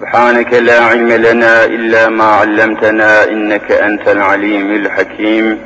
[0.00, 5.58] سبحانك لا علم لنا إلا ما علمتنا إنك أنت العليم الحكيم.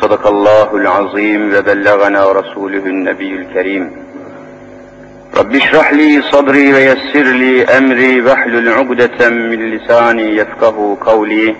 [0.00, 3.90] صدق الله العظيم وبلغنا رسوله النبي الكريم.
[5.36, 11.56] رب اشرح لي صدري ويسر لي أمري واحلل عقدة من لساني يفقه قولي.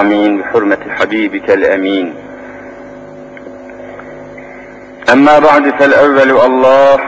[0.00, 0.38] آمين.
[0.38, 2.14] بحرمة حبيبك الأمين.
[5.12, 6.98] أما بعد فالأول الله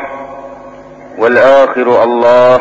[1.19, 2.61] والآخر الله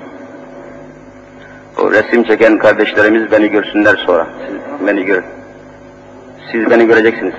[1.81, 4.27] O resim çeken kardeşlerimiz beni görsünler sonra.
[4.47, 5.25] Siz beni görün.
[6.51, 7.33] Siz beni göreceksiniz.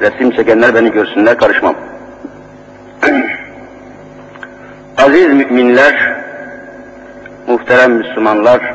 [0.00, 1.74] Resim çekenler beni görsünler, karışmam.
[4.96, 6.16] Aziz müminler,
[7.46, 8.74] muhterem Müslümanlar,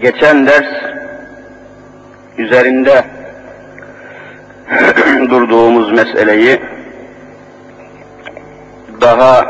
[0.00, 0.72] geçen ders
[2.38, 3.04] üzerinde
[5.30, 6.60] durduğumuz meseleyi
[9.00, 9.44] daha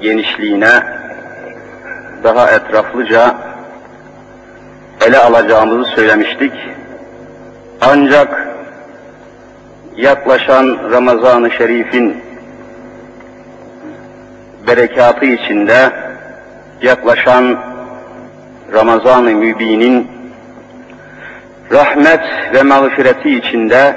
[0.00, 1.03] genişliğine,
[2.24, 3.34] daha etraflıca
[5.06, 6.52] ele alacağımızı söylemiştik.
[7.80, 8.48] Ancak
[9.96, 12.16] yaklaşan Ramazan-ı Şerif'in
[14.66, 15.90] berekatı içinde
[16.82, 17.58] yaklaşan
[18.72, 20.08] Ramazan-ı Mübin'in
[21.72, 22.20] rahmet
[22.54, 23.96] ve mağfireti içinde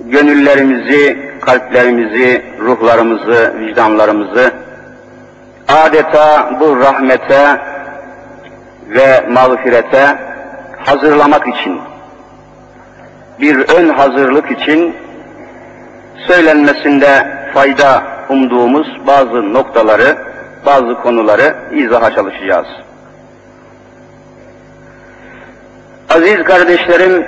[0.00, 4.67] gönüllerimizi, kalplerimizi, ruhlarımızı, vicdanlarımızı
[5.68, 7.60] adeta bu rahmete
[8.88, 10.18] ve mağfirete
[10.78, 11.80] hazırlamak için,
[13.40, 14.96] bir ön hazırlık için
[16.26, 20.18] söylenmesinde fayda umduğumuz bazı noktaları,
[20.66, 22.66] bazı konuları izaha çalışacağız.
[26.10, 27.26] Aziz kardeşlerim,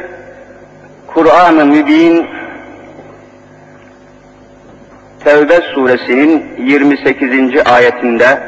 [1.07, 2.27] Kur'an-ı Mübin
[5.25, 7.67] Tevbe suresinin 28.
[7.67, 8.41] ayetinde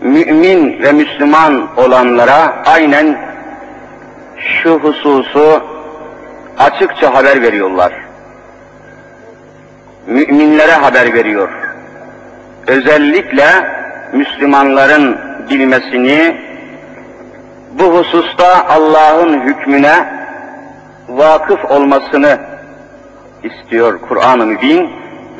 [0.00, 3.18] mümin ve Müslüman olanlara aynen
[4.38, 5.62] şu hususu
[6.58, 7.92] açıkça haber veriyorlar.
[10.06, 11.48] Müminlere haber veriyor.
[12.66, 13.46] Özellikle
[14.12, 15.18] Müslümanların
[15.50, 16.36] bilmesini,
[17.72, 20.08] bu hususta Allah'ın hükmüne
[21.08, 22.53] vakıf olmasını
[23.44, 24.90] istiyor Kur'an-ı Mübin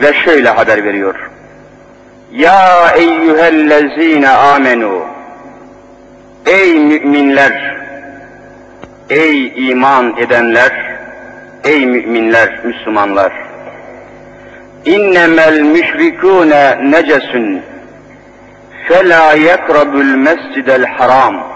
[0.03, 1.31] ve şöyle haber veriyor.
[2.33, 5.03] Ya eyyühellezine amenu.
[6.47, 7.75] Ey müminler
[9.11, 10.95] Ey iman edenler
[11.65, 13.33] Ey müminler, Müslümanlar.
[14.85, 17.63] İnnemel müşrikûne necesun.
[18.89, 21.47] Fela yekrabül mescidel haram.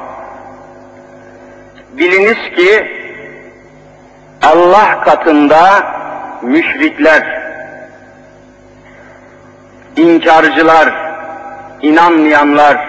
[1.93, 2.87] Biliniz ki
[4.43, 5.85] Allah katında
[6.43, 7.43] müşrikler,
[9.97, 10.95] inkarcılar,
[11.83, 12.89] inanmayanlar,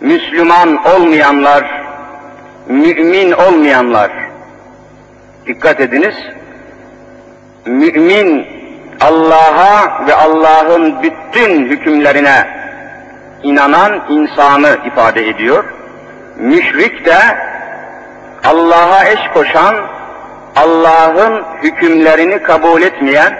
[0.00, 1.84] Müslüman olmayanlar,
[2.68, 4.10] mümin olmayanlar,
[5.46, 6.14] dikkat ediniz,
[7.66, 8.46] mümin
[9.00, 12.46] Allah'a ve Allah'ın bütün hükümlerine
[13.42, 15.64] inanan insanı ifade ediyor.
[16.36, 17.18] Müşrik de
[18.44, 19.74] Allah'a eş koşan,
[20.56, 23.38] Allah'ın hükümlerini kabul etmeyen,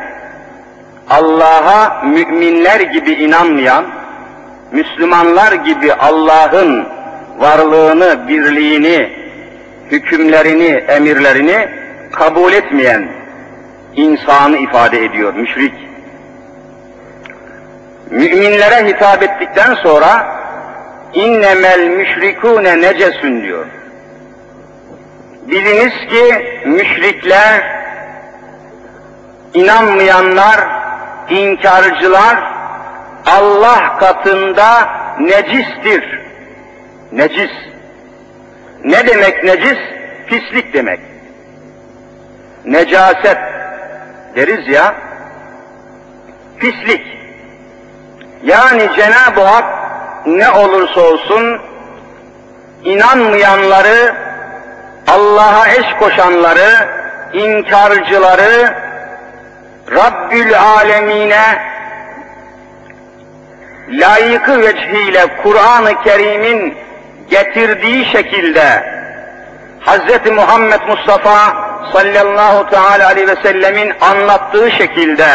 [1.11, 3.85] Allah'a müminler gibi inanmayan,
[4.73, 6.89] Müslümanlar gibi Allah'ın
[7.39, 9.13] varlığını, birliğini,
[9.91, 11.69] hükümlerini, emirlerini
[12.13, 13.09] kabul etmeyen
[13.95, 15.75] insanı ifade ediyor müşrik.
[18.11, 20.37] Müminlere hitap ettikten sonra
[21.15, 23.67] innemel müşrikûne necesun diyor.
[25.49, 27.63] Biliniz ki müşrikler,
[29.55, 30.61] inanmayanlar,
[31.31, 32.53] inkarcılar
[33.27, 34.89] Allah katında
[35.21, 36.21] necistir.
[37.13, 37.51] Necis.
[38.85, 39.79] Ne demek necis?
[40.27, 41.01] Pislik demek.
[42.67, 43.39] necaset
[44.37, 44.95] deriz ya,
[46.59, 47.03] pislik.
[48.43, 49.65] Yani Cenab-ı Hak
[50.27, 51.61] ne olursa olsun
[52.85, 54.15] inanmayanları,
[55.07, 56.89] Allah'a eş koşanları,
[57.33, 58.75] inkarcıları
[59.91, 61.63] Rabbül Alemine
[63.89, 66.75] layıkı vecihiyle Kur'an-ı Kerim'in
[67.31, 68.97] getirdiği şekilde
[69.81, 70.31] Hz.
[70.31, 71.57] Muhammed Mustafa
[71.93, 75.27] sallallahu teala aleyhi ve sellemin anlattığı şekilde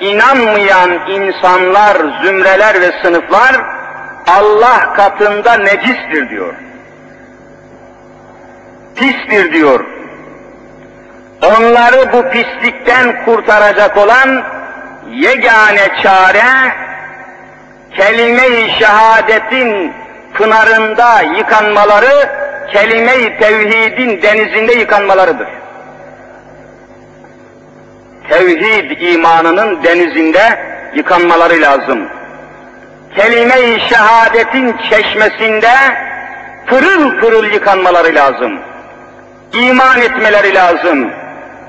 [0.00, 3.56] inanmayan insanlar, zümreler ve sınıflar
[4.26, 6.54] Allah katında necistir diyor.
[9.00, 9.84] Pistir diyor.
[11.42, 14.44] Onları bu pislikten kurtaracak olan
[15.10, 16.74] yegane çare
[17.96, 19.92] kelime-i şehadetin
[20.34, 22.28] pınarında yıkanmaları,
[22.72, 25.48] kelime-i tevhidin denizinde yıkanmalarıdır.
[28.30, 30.60] Tevhid imanının denizinde
[30.94, 32.08] yıkanmaları lazım.
[33.16, 35.72] Kelime-i şehadetin çeşmesinde
[36.66, 38.69] pırıl pırıl yıkanmaları lazım.
[39.52, 41.10] İman etmeleri lazım.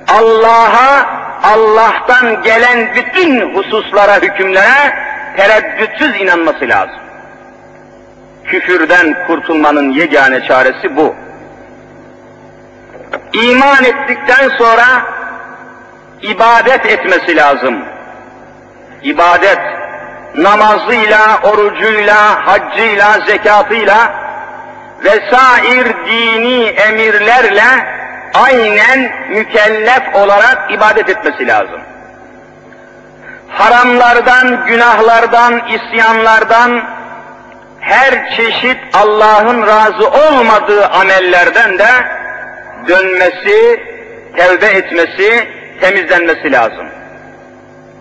[0.08, 1.06] Allah'a,
[1.44, 4.96] Allah'tan gelen bütün hususlara, hükümlere
[5.38, 7.00] tereddütsüz inanması lazım.
[8.46, 11.16] Küfürden kurtulmanın yegane çaresi bu.
[13.34, 14.86] İman ettikten sonra
[16.22, 17.76] ibadet etmesi lazım.
[19.04, 19.60] İbadet,
[20.36, 24.21] namazıyla, orucuyla, haccıyla, zekatıyla
[25.04, 27.64] vesair dini emirlerle
[28.34, 31.82] aynen mükellef olarak ibadet etmesi lazım.
[33.50, 36.84] Haramlardan, günahlardan, isyanlardan,
[37.80, 41.88] her çeşit Allah'ın razı olmadığı amellerden de
[42.88, 43.80] dönmesi,
[44.38, 45.48] tevbe etmesi,
[45.82, 46.88] temizlenmesi lazım.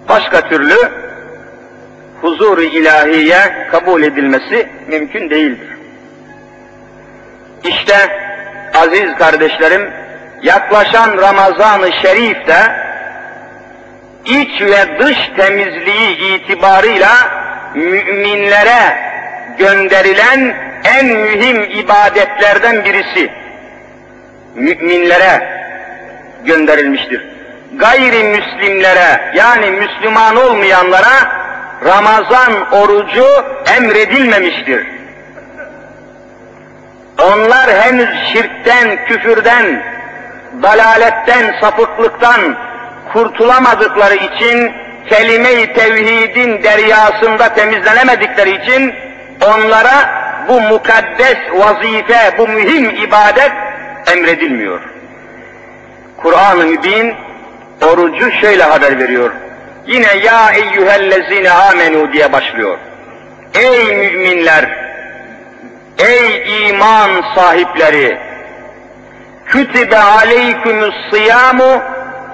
[0.08, 0.76] Başka türlü
[2.20, 5.79] huzur-u ilahiye kabul edilmesi mümkün değildir.
[7.64, 7.94] İşte
[8.74, 9.90] aziz kardeşlerim,
[10.42, 12.90] yaklaşan Ramazan-ı Şerif'te
[14.24, 17.10] iç ve dış temizliği itibarıyla
[17.74, 19.10] müminlere
[19.58, 20.54] gönderilen
[20.84, 23.30] en mühim ibadetlerden birisi.
[24.54, 25.60] Müminlere
[26.44, 27.26] gönderilmiştir.
[27.76, 31.40] Gayrimüslimlere yani Müslüman olmayanlara
[31.84, 33.26] Ramazan orucu
[33.76, 34.99] emredilmemiştir.
[37.24, 39.82] Onlar henüz şirkten, küfürden,
[40.62, 42.56] dalaletten, sapıklıktan
[43.12, 44.72] kurtulamadıkları için,
[45.08, 48.94] kelime-i tevhidin deryasında temizlenemedikleri için
[49.42, 53.52] onlara bu mukaddes vazife, bu mühim ibadet
[54.12, 54.80] emredilmiyor.
[56.16, 57.14] Kur'an-ı Mübin
[57.82, 59.30] orucu şöyle haber veriyor.
[59.86, 62.78] Yine ya eyyühellezine amenu diye başlıyor.
[63.54, 64.89] Ey müminler,
[66.08, 68.18] ey iman sahipleri,
[69.46, 71.82] kütübe aleykümüs sıyamu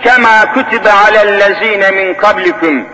[0.02, 2.86] kema kütübe alellezine min kablikum.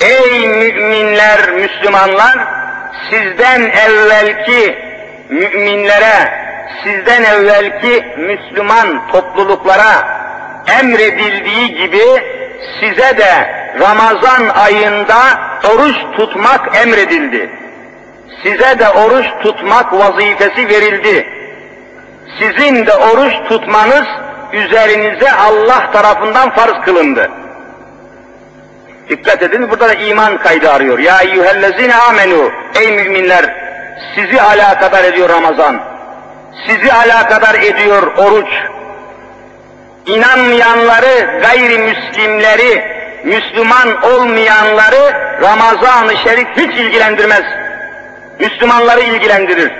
[0.00, 2.38] Ey müminler, Müslümanlar,
[3.10, 4.78] sizden evvelki
[5.28, 6.42] müminlere,
[6.84, 10.22] sizden evvelki Müslüman topluluklara
[10.80, 12.04] emredildiği gibi
[12.80, 15.18] size de Ramazan ayında
[15.64, 17.61] oruç tutmak emredildi.
[18.42, 21.28] Size de oruç tutmak vazifesi verildi.
[22.38, 24.06] Sizin de oruç tutmanız
[24.52, 27.30] üzerinize Allah tarafından farz kılındı.
[29.08, 30.98] Dikkat edin burada da iman kaydı arıyor.
[30.98, 32.52] Ya eyyühellezine amenu.
[32.80, 33.54] Ey müminler
[34.14, 35.80] sizi alakadar ediyor Ramazan.
[36.66, 38.48] Sizi alakadar ediyor oruç.
[40.06, 42.84] İnanmayanları, gayrimüslimleri,
[43.24, 45.12] Müslüman olmayanları
[45.42, 47.61] Ramazan-ı Şerif hiç ilgilendirmez.
[48.40, 49.72] Müslümanları ilgilendirir.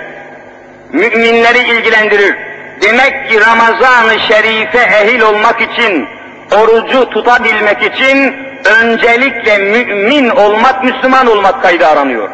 [0.91, 2.35] Müminleri ilgilendirir.
[2.81, 6.07] Demek ki Ramazan-ı Şerif'e ehil olmak için,
[6.51, 8.35] orucu tutabilmek için
[8.81, 12.29] öncelikle mümin olmak, Müslüman olmak kaydı aranıyor.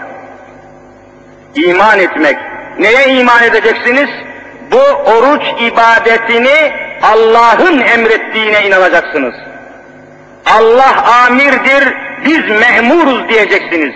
[1.55, 2.38] İman etmek.
[2.79, 4.09] Neye iman edeceksiniz?
[4.71, 6.71] Bu oruç ibadetini
[7.01, 9.35] Allah'ın emrettiğine inanacaksınız.
[10.45, 11.93] Allah amirdir,
[12.25, 13.93] biz memuruz diyeceksiniz.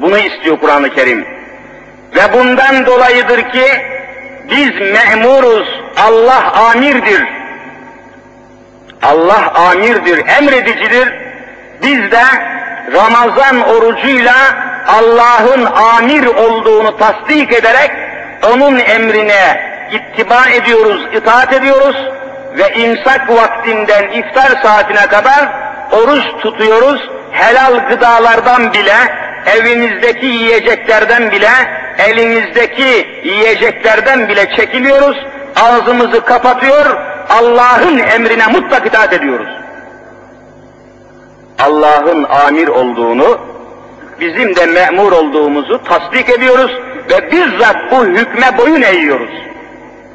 [0.00, 1.26] Bunu istiyor Kur'an-ı Kerim.
[2.14, 3.64] Ve bundan dolayıdır ki
[4.50, 7.24] biz memuruz, Allah amirdir.
[9.02, 11.14] Allah amirdir, emredicidir.
[11.82, 12.22] Biz de
[12.92, 14.34] Ramazan orucuyla
[14.86, 17.90] Allah'ın amir olduğunu tasdik ederek
[18.52, 19.60] onun emrine
[19.92, 21.96] ittiba ediyoruz, itaat ediyoruz
[22.58, 25.48] ve imsak vaktinden iftar saatine kadar
[25.92, 27.10] oruç tutuyoruz.
[27.32, 28.96] Helal gıdalardan bile,
[29.46, 31.50] evimizdeki yiyeceklerden bile,
[31.98, 35.16] elimizdeki yiyeceklerden bile çekiliyoruz.
[35.56, 36.96] Ağzımızı kapatıyor,
[37.28, 39.48] Allah'ın emrine mutlak itaat ediyoruz.
[41.58, 43.38] Allah'ın amir olduğunu,
[44.20, 46.72] bizim de memur olduğumuzu tasdik ediyoruz
[47.10, 49.30] ve bizzat bu hükme boyun eğiyoruz.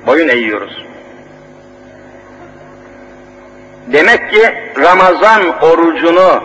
[0.08, 0.86] Boyun eğiyoruz.
[3.88, 6.44] Demek ki Ramazan orucunu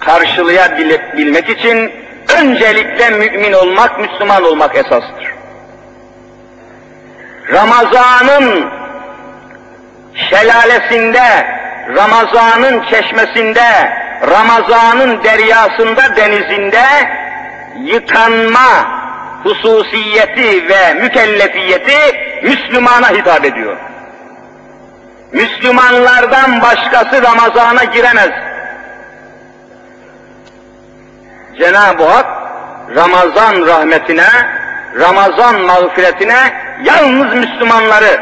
[0.00, 1.92] karşılayabilmek için
[2.40, 5.32] öncelikle mümin olmak, Müslüman olmak esastır.
[7.52, 8.70] Ramazanın
[10.30, 11.46] şelalesinde,
[11.96, 13.92] Ramazanın çeşmesinde,
[14.30, 16.84] Ramazanın deryasında, denizinde
[17.84, 19.02] yıkanma
[19.42, 21.98] hususiyeti ve mükellefiyeti
[22.42, 23.76] Müslümana hitap ediyor.
[25.32, 28.30] Müslümanlardan başkası Ramazan'a giremez.
[31.62, 32.26] Cenab-ı Hak
[32.94, 34.26] Ramazan rahmetine,
[35.00, 36.36] Ramazan mağfiretine
[36.84, 38.20] yalnız Müslümanları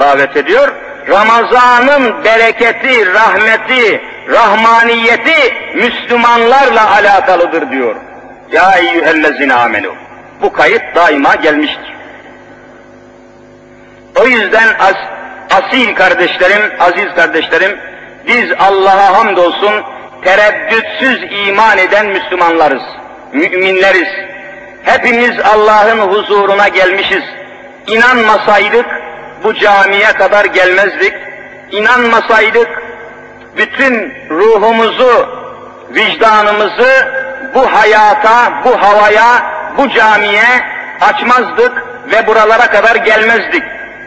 [0.00, 0.68] davet ediyor.
[1.08, 7.96] Ramazanın bereketi, rahmeti, rahmaniyeti Müslümanlarla alakalıdır diyor.
[8.52, 9.94] Ya eyyühellezine amenu.
[10.42, 11.96] Bu kayıt daima gelmiştir.
[14.20, 14.96] O yüzden as,
[15.50, 17.78] asil kardeşlerim, aziz kardeşlerim,
[18.26, 19.95] biz Allah'a hamdolsun
[20.26, 22.82] tereddütsüz iman eden Müslümanlarız,
[23.32, 24.08] müminleriz.
[24.82, 27.22] Hepimiz Allah'ın huzuruna gelmişiz.
[27.86, 28.86] İnanmasaydık
[29.44, 31.12] bu camiye kadar gelmezdik.
[31.70, 32.68] İnanmasaydık
[33.56, 35.28] bütün ruhumuzu,
[35.90, 37.08] vicdanımızı
[37.54, 39.42] bu hayata, bu havaya,
[39.78, 40.46] bu camiye
[41.00, 41.72] açmazdık
[42.12, 43.62] ve buralara kadar gelmezdik.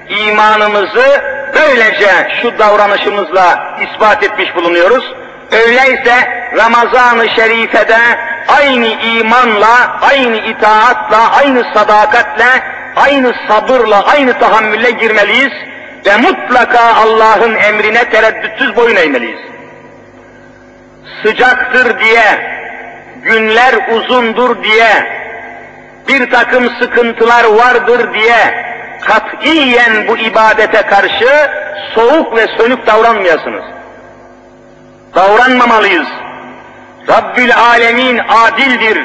[0.09, 1.21] İmanımızı
[1.55, 2.11] böylece
[2.41, 5.13] şu davranışımızla ispat etmiş bulunuyoruz.
[5.51, 7.97] Öyleyse Ramazan-ı Şerife'de
[8.47, 12.63] aynı imanla, aynı itaatla, aynı sadakatle,
[12.95, 15.51] aynı sabırla, aynı tahammülle girmeliyiz
[16.05, 19.39] ve mutlaka Allah'ın emrine tereddütsüz boyun eğmeliyiz.
[21.23, 22.23] Sıcaktır diye,
[23.23, 25.19] günler uzundur diye,
[26.07, 28.69] bir takım sıkıntılar vardır diye
[29.05, 31.49] katiyen bu ibadete karşı
[31.95, 33.78] soğuk ve sönük davranmayasınız.
[35.15, 36.07] Davranmamalıyız.
[37.09, 38.99] Rabbül Alemin adildir.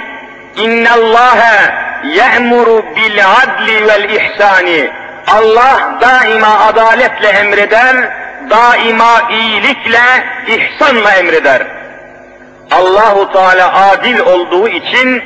[0.57, 4.91] İnna Allahe ye'muru bil adli vel ihsani.
[5.27, 7.97] Allah daima adaletle emreder,
[8.51, 10.01] daima iyilikle,
[10.47, 11.63] ihsanla emreder.
[12.71, 15.23] Allahu Teala adil olduğu için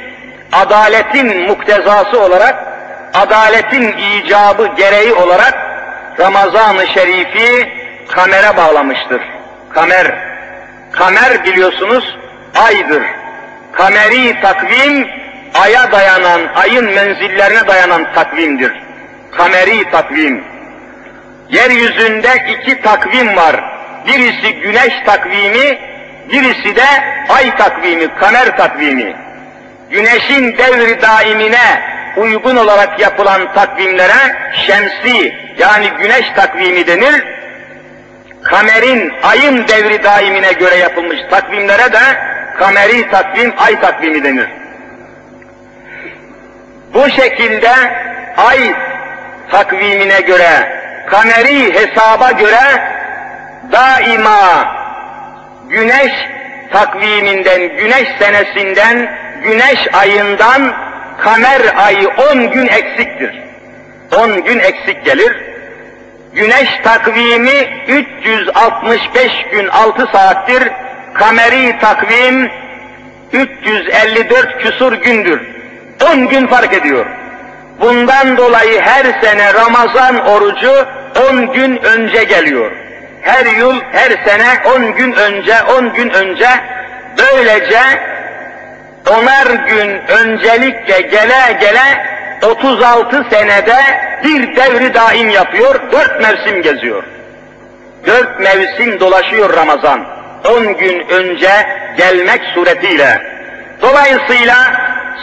[0.52, 2.54] adaletin muktezası olarak,
[3.14, 5.54] adaletin icabı gereği olarak
[6.18, 7.73] Ramazan-ı Şerif'i
[8.08, 9.23] kamera bağlamıştır.
[9.75, 10.27] Kamer,
[10.99, 12.17] kamer biliyorsunuz
[12.55, 13.02] aydır.
[13.73, 15.09] Kameri takvim,
[15.55, 18.73] aya dayanan, ayın menzillerine dayanan takvimdir.
[19.37, 20.45] Kameri takvim.
[21.49, 23.64] Yeryüzünde iki takvim var.
[24.07, 25.78] Birisi güneş takvimi,
[26.33, 26.87] birisi de
[27.28, 29.28] ay takvimi, kamer takvimi
[29.90, 31.83] güneşin devri daimine
[32.17, 34.37] uygun olarak yapılan takvimlere
[34.67, 37.25] şemsi yani güneş takvimi denir.
[38.42, 42.00] Kamerin ayın devri daimine göre yapılmış takvimlere de
[42.59, 44.49] kameri takvim, ay takvimi denir.
[46.95, 47.73] Bu şekilde
[48.37, 48.75] ay
[49.50, 52.83] takvimine göre, kameri hesaba göre
[53.73, 54.75] daima
[55.68, 56.12] güneş
[56.73, 60.75] takviminden, güneş senesinden güneş ayından
[61.18, 63.42] kamer ayı 10 gün eksiktir.
[64.16, 65.48] 10 gün eksik gelir.
[66.38, 70.68] Güneş takvimi 365 gün 6 saattir.
[71.14, 72.50] Kameri takvim
[73.33, 75.40] 354 küsur gündür.
[76.12, 77.07] 10 gün fark ediyor.
[77.80, 80.87] Bundan dolayı her sene Ramazan orucu
[81.30, 82.73] 10 gün önce geliyor.
[83.23, 86.49] Her yıl, her sene 10 gün önce, 10 gün önce
[87.18, 87.80] böylece
[89.11, 93.76] onar gün öncelikle gele gele 36 senede
[94.25, 97.02] bir devri daim yapıyor, dört mevsim geziyor.
[98.07, 100.04] Dört mevsim dolaşıyor Ramazan.
[100.45, 101.50] On gün önce
[101.97, 103.23] gelmek suretiyle.
[103.83, 104.57] Dolayısıyla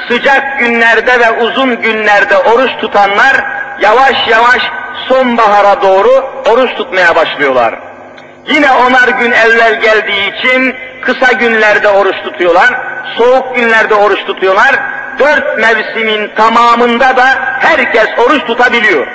[0.07, 3.45] sıcak günlerde ve uzun günlerde oruç tutanlar
[3.81, 4.61] yavaş yavaş
[5.07, 7.79] sonbahara doğru oruç tutmaya başlıyorlar.
[8.47, 12.69] Yine onar gün evvel geldiği için kısa günlerde oruç tutuyorlar,
[13.17, 14.75] soğuk günlerde oruç tutuyorlar.
[15.19, 17.25] Dört mevsimin tamamında da
[17.59, 19.07] herkes oruç tutabiliyor.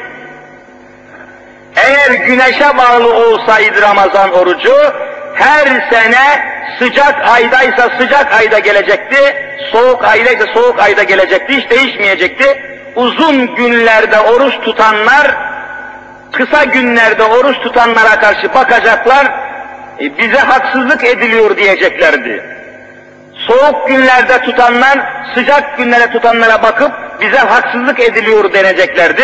[1.76, 4.74] Eğer güneşe bağlı olsaydı Ramazan orucu,
[5.34, 9.18] her sene sıcak aydaysa sıcak ayda gelecekti,
[9.72, 12.62] soğuk aydaysa soğuk ayda gelecekti, hiç değişmeyecekti.
[12.96, 15.36] Uzun günlerde oruç tutanlar,
[16.32, 19.26] kısa günlerde oruç tutanlara karşı bakacaklar,
[20.00, 22.59] e, bize haksızlık ediliyor diyeceklerdi.
[23.50, 24.98] Soğuk günlerde tutanlar,
[25.34, 29.22] sıcak günlere tutanlara bakıp bize haksızlık ediliyor deneceklerdi.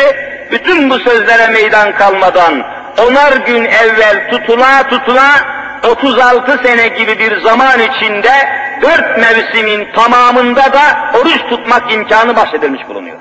[0.50, 2.62] Bütün bu sözlere meydan kalmadan
[3.08, 5.30] onar gün evvel tutula tutula
[5.90, 8.32] 36 sene gibi bir zaman içinde
[8.82, 10.82] dört mevsimin tamamında da
[11.20, 13.16] oruç tutmak imkanı bahşedilmiş bulunuyor.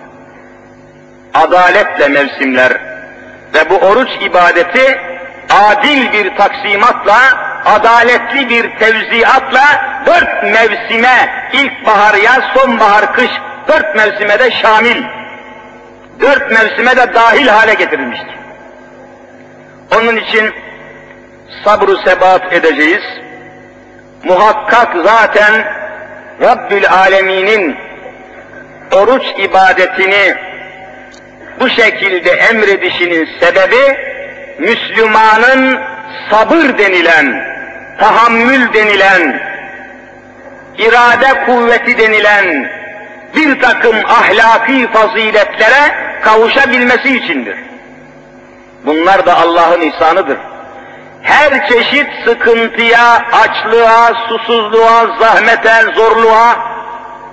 [1.33, 2.71] Adaletle mevsimler
[3.53, 4.99] ve bu oruç ibadeti
[5.49, 7.19] adil bir taksimatla,
[7.65, 9.63] adaletli bir tevziatla
[10.05, 13.31] dört mevsime, ilkbahar, yaz, sonbahar, kış,
[13.67, 15.03] dört mevsime de şamil,
[16.21, 18.35] dört mevsime de dahil hale getirilmiştir.
[19.95, 20.53] Onun için
[21.63, 23.03] sabru sebat edeceğiz.
[24.23, 25.65] Muhakkak zaten
[26.41, 27.77] Rabbül Alemin'in
[28.91, 30.35] oruç ibadetini
[31.59, 33.97] bu şekilde emredişinin sebebi
[34.59, 35.79] Müslümanın
[36.29, 37.45] sabır denilen,
[37.99, 39.41] tahammül denilen,
[40.77, 42.71] irade kuvveti denilen
[43.35, 47.57] bir takım ahlaki faziletlere kavuşabilmesi içindir.
[48.85, 50.37] Bunlar da Allah'ın ihsanıdır.
[51.21, 56.55] Her çeşit sıkıntıya, açlığa, susuzluğa, zahmete, zorluğa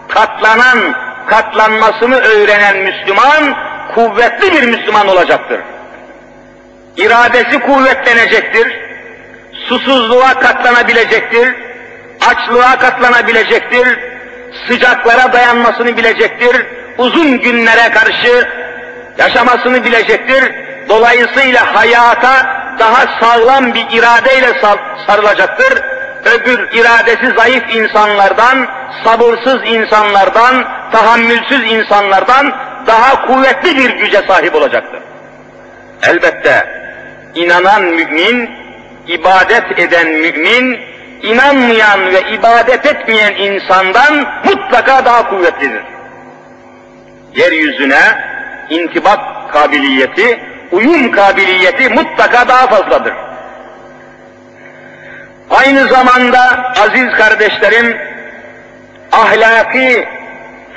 [0.09, 0.79] katlanan,
[1.27, 3.55] katlanmasını öğrenen Müslüman,
[3.95, 5.61] kuvvetli bir Müslüman olacaktır.
[6.97, 8.79] İradesi kuvvetlenecektir,
[9.69, 11.55] susuzluğa katlanabilecektir,
[12.31, 13.99] açlığa katlanabilecektir,
[14.69, 16.67] sıcaklara dayanmasını bilecektir,
[16.99, 18.49] uzun günlere karşı
[19.19, 20.55] yaşamasını bilecektir.
[20.89, 24.53] Dolayısıyla hayata daha sağlam bir iradeyle
[25.07, 25.83] sarılacaktır.
[26.25, 28.67] Öbür iradesi zayıf insanlardan,
[29.05, 32.53] sabırsız insanlardan, tahammülsüz insanlardan
[32.87, 35.01] daha kuvvetli bir güce sahip olacaktır.
[36.03, 36.82] Elbette
[37.35, 38.51] inanan mümin,
[39.07, 40.81] ibadet eden mümin,
[41.23, 45.83] inanmayan ve ibadet etmeyen insandan mutlaka daha kuvvetlidir.
[47.35, 48.03] Yeryüzüne
[48.71, 50.41] intibak kabiliyeti,
[50.73, 53.15] uyum kabiliyeti mutlaka daha fazladır.
[55.51, 57.99] Aynı zamanda aziz kardeşlerim,
[59.13, 60.09] ahlaki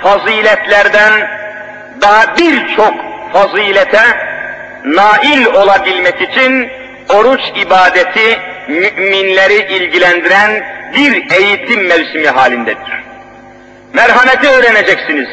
[0.03, 1.11] faziletlerden
[2.01, 2.93] daha birçok
[3.33, 4.34] fazilete
[4.85, 6.69] nail olabilmek için
[7.09, 13.03] oruç ibadeti müminleri ilgilendiren bir eğitim mevsimi halindedir.
[13.93, 15.29] Merhameti öğreneceksiniz.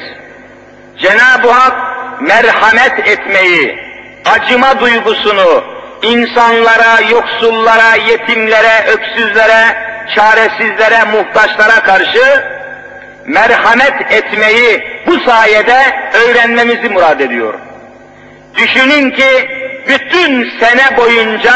[0.99, 1.75] Cenab-ı Hak
[2.21, 3.79] merhamet etmeyi,
[4.25, 5.65] acıma duygusunu
[6.03, 9.77] insanlara, yoksullara, yetimlere, öksüzlere,
[10.15, 12.45] çaresizlere, muhtaçlara karşı
[13.27, 17.55] merhamet etmeyi bu sayede öğrenmemizi murad ediyor.
[18.57, 19.49] Düşünün ki
[19.88, 21.55] bütün sene boyunca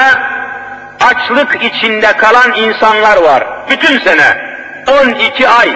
[1.00, 3.44] açlık içinde kalan insanlar var.
[3.70, 4.56] Bütün sene.
[5.02, 5.68] 12 ay.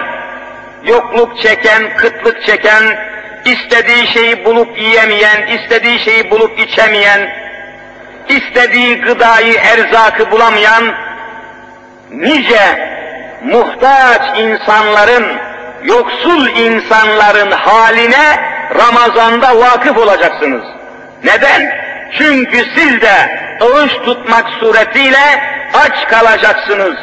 [0.83, 2.83] Yokluk çeken, kıtlık çeken,
[3.45, 7.29] istediği şeyi bulup yiyemeyen, istediği şeyi bulup içemeyen,
[8.29, 10.83] istediği gıdayı, erzakı bulamayan
[12.11, 12.91] nice
[13.43, 15.25] muhtaç insanların,
[15.83, 18.39] yoksul insanların haline
[18.75, 20.80] Ramazan'da vakıf olacaksınız.
[21.23, 21.81] Neden?
[22.17, 25.41] Çünkü siz de oruç tutmak suretiyle
[25.73, 26.95] aç kalacaksınız,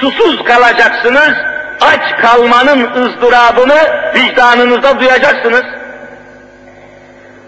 [0.00, 1.34] susuz kalacaksınız,
[1.80, 3.78] aç kalmanın ızdırabını
[4.14, 5.64] vicdanınızda duyacaksınız.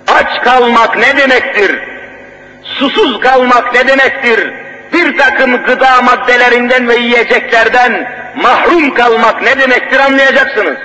[0.09, 1.79] Aç kalmak ne demektir?
[2.64, 4.53] Susuz kalmak ne demektir?
[4.92, 10.77] Bir takım gıda maddelerinden ve yiyeceklerden mahrum kalmak ne demektir anlayacaksınız.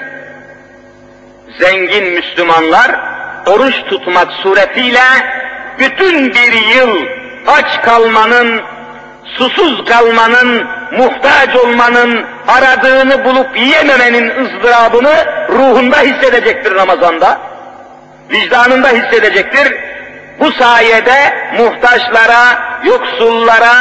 [1.60, 3.14] Zengin Müslümanlar
[3.47, 5.03] oruç tutmak suretiyle
[5.79, 7.05] bütün bir yıl
[7.47, 8.62] aç kalmanın,
[9.38, 17.39] susuz kalmanın, muhtaç olmanın, aradığını bulup yiyememenin ızdırabını ruhunda hissedecektir Ramazan'da.
[18.31, 19.73] Vicdanında hissedecektir.
[20.39, 23.75] Bu sayede muhtaçlara, yoksullara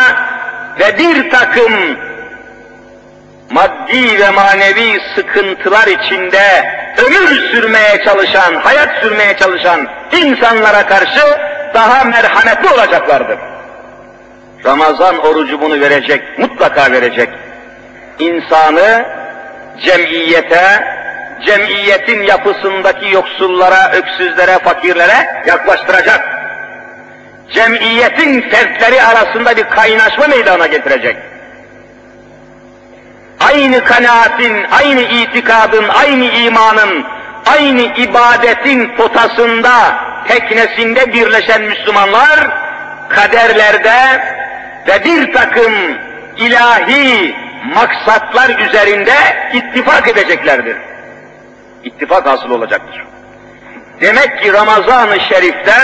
[0.81, 1.73] ve bir takım
[3.51, 6.75] maddi ve manevi sıkıntılar içinde
[7.07, 11.21] ömür sürmeye çalışan, hayat sürmeye çalışan insanlara karşı
[11.75, 13.39] daha merhametli olacaklardır.
[14.65, 17.29] Ramazan orucu bunu verecek, mutlaka verecek.
[18.19, 19.05] İnsanı
[19.85, 20.85] cemiyete,
[21.47, 26.21] cemiyetin yapısındaki yoksullara, öksüzlere, fakirlere yaklaştıracak.
[27.53, 31.17] cemiyetin fertleri arasında bir kaynaşma meydana getirecek.
[33.49, 37.05] Aynı kanaatin, aynı itikadın, aynı imanın,
[37.47, 39.97] aynı ibadetin potasında,
[40.29, 42.51] teknesinde birleşen Müslümanlar,
[43.09, 44.25] kaderlerde
[44.89, 45.73] ve bir takım
[46.37, 47.37] ilahi
[47.75, 49.15] maksatlar üzerinde
[49.53, 50.77] ittifak edeceklerdir.
[51.85, 53.05] İttifak hasıl olacaktır.
[54.01, 55.75] Demek ki Ramazan-ı Şerif'te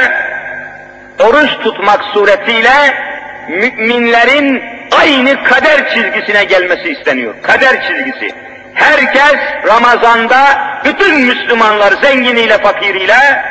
[1.18, 3.09] oruç tutmak suretiyle
[3.50, 4.62] müminlerin
[5.00, 7.34] aynı kader çizgisine gelmesi isteniyor.
[7.42, 8.34] Kader çizgisi.
[8.74, 9.36] Herkes
[9.66, 10.42] Ramazan'da
[10.84, 13.44] bütün Müslümanlar zenginiyle fakiriyle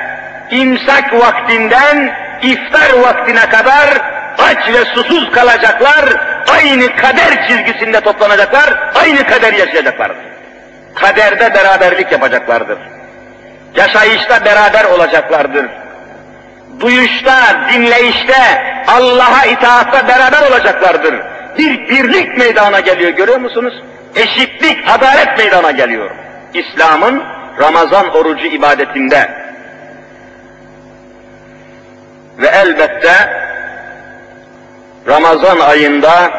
[0.51, 3.89] imsak vaktinden iftar vaktine kadar
[4.37, 6.05] aç ve susuz kalacaklar,
[6.53, 10.25] aynı kader çizgisinde toplanacaklar, aynı kader yaşayacaklardır.
[10.95, 12.77] Kaderde beraberlik yapacaklardır.
[13.75, 15.65] Yaşayışta beraber olacaklardır.
[16.79, 17.35] Duyuşta,
[17.73, 21.15] dinleyişte, Allah'a itaatta beraber olacaklardır.
[21.57, 23.73] Bir birlik meydana geliyor görüyor musunuz?
[24.15, 26.11] Eşitlik, adalet meydana geliyor.
[26.53, 27.23] İslam'ın
[27.59, 29.29] Ramazan orucu ibadetinde.
[32.37, 33.13] Ve elbette
[35.07, 36.31] Ramazan ayında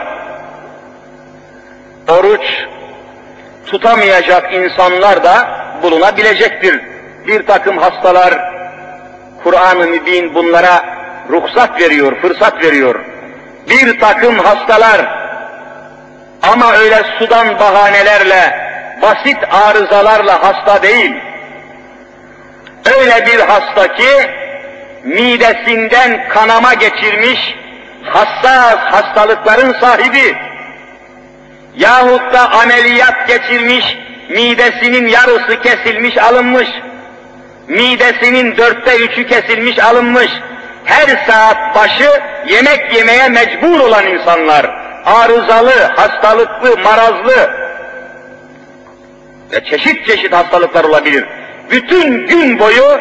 [2.09, 2.43] oruç
[3.67, 5.51] tutamayacak insanlar da
[5.83, 6.81] bulunabilecektir.
[7.27, 8.50] Bir takım hastalar,
[9.45, 10.85] Kur'an-ı Mübin bunlara
[11.31, 13.01] ruhsat veriyor, fırsat veriyor.
[13.71, 15.21] Bir takım hastalar
[16.43, 18.71] ama öyle sudan bahanelerle,
[19.03, 21.15] basit arızalarla hasta değil.
[22.99, 24.31] Öyle bir hasta ki
[25.05, 27.55] midesinden kanama geçirmiş,
[28.05, 30.37] hassas hastalıkların sahibi
[31.77, 33.99] yahut da ameliyat geçirmiş,
[34.29, 36.69] midesinin yarısı kesilmiş alınmış,
[37.71, 40.31] midesinin dörtte üçü kesilmiş alınmış,
[40.85, 42.11] her saat başı
[42.49, 44.67] yemek yemeye mecbur olan insanlar,
[45.05, 47.51] arızalı, hastalıklı, marazlı
[49.53, 51.25] ve çeşit çeşit hastalıklar olabilir.
[51.71, 53.01] Bütün gün boyu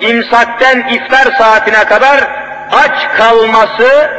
[0.00, 2.24] imsakten iftar saatine kadar
[2.72, 4.10] aç kalması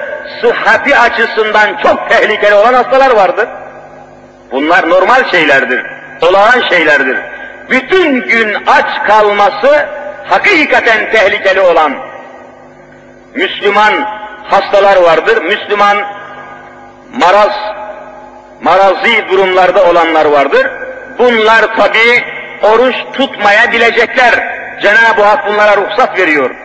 [0.41, 3.47] sıhhati açısından çok tehlikeli olan hastalar vardır.
[4.51, 5.85] Bunlar normal şeylerdir,
[6.21, 7.17] olağan şeylerdir.
[7.69, 9.85] Bütün gün aç kalması
[10.29, 11.95] hakikaten tehlikeli olan
[13.35, 13.93] Müslüman
[14.43, 15.43] hastalar vardır.
[15.43, 15.97] Müslüman
[17.13, 17.55] maraz,
[18.61, 20.67] marazi durumlarda olanlar vardır.
[21.19, 22.23] Bunlar tabi
[22.63, 24.57] oruç tutmaya bilecekler.
[24.81, 26.55] Cenab-ı Hak bunlara ruhsat veriyor.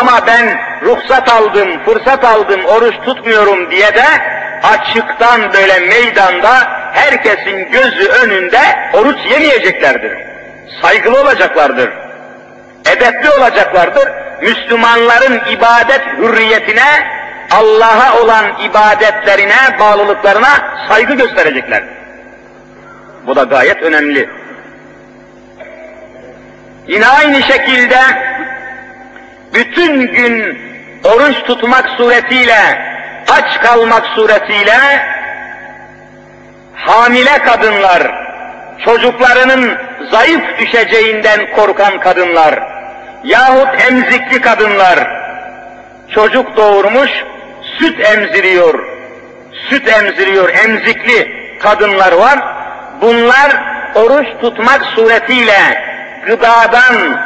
[0.00, 4.04] Ama ben ruhsat aldım, fırsat aldım, oruç tutmuyorum diye de
[4.62, 8.60] açıktan böyle meydanda herkesin gözü önünde
[8.92, 10.12] oruç yemeyeceklerdir.
[10.82, 11.90] Saygılı olacaklardır.
[12.86, 14.08] Edepli olacaklardır.
[14.42, 17.14] Müslümanların ibadet hürriyetine,
[17.50, 20.48] Allah'a olan ibadetlerine, bağlılıklarına
[20.88, 21.94] saygı göstereceklerdir.
[23.26, 24.28] Bu da gayet önemli.
[26.86, 28.00] Yine aynı şekilde
[29.54, 30.58] bütün gün
[31.04, 32.58] oruç tutmak suretiyle,
[33.28, 34.78] aç kalmak suretiyle
[36.74, 38.02] hamile kadınlar,
[38.84, 39.78] çocuklarının
[40.10, 42.74] zayıf düşeceğinden korkan kadınlar
[43.24, 45.24] yahut emzikli kadınlar
[46.08, 47.10] çocuk doğurmuş,
[47.78, 48.84] süt emziriyor,
[49.70, 52.38] süt emziriyor, emzikli kadınlar var.
[53.00, 53.50] Bunlar
[53.94, 55.84] oruç tutmak suretiyle
[56.26, 57.20] gıdadan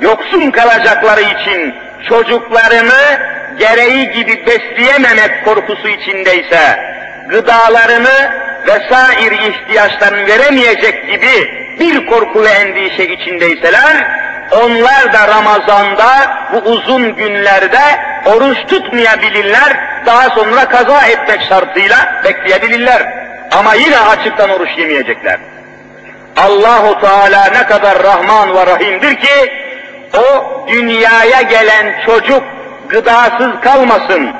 [0.00, 1.74] yoksun kalacakları için
[2.08, 3.18] çocuklarını
[3.58, 6.78] gereği gibi besleyememek korkusu içindeyse,
[7.28, 8.30] gıdalarını
[8.66, 14.06] vesair ihtiyaçlarını veremeyecek gibi bir korku ve endişe içindeyseler,
[14.52, 17.78] onlar da Ramazan'da bu uzun günlerde
[18.26, 23.26] oruç tutmayabilirler, daha sonra kaza etmek şartıyla bekleyebilirler.
[23.58, 25.38] Ama yine açıktan oruç yemeyecekler.
[26.36, 29.52] Allahu Teala ne kadar Rahman ve Rahim'dir ki
[30.14, 32.42] o dünyaya gelen çocuk
[32.88, 34.30] gıdasız kalmasın,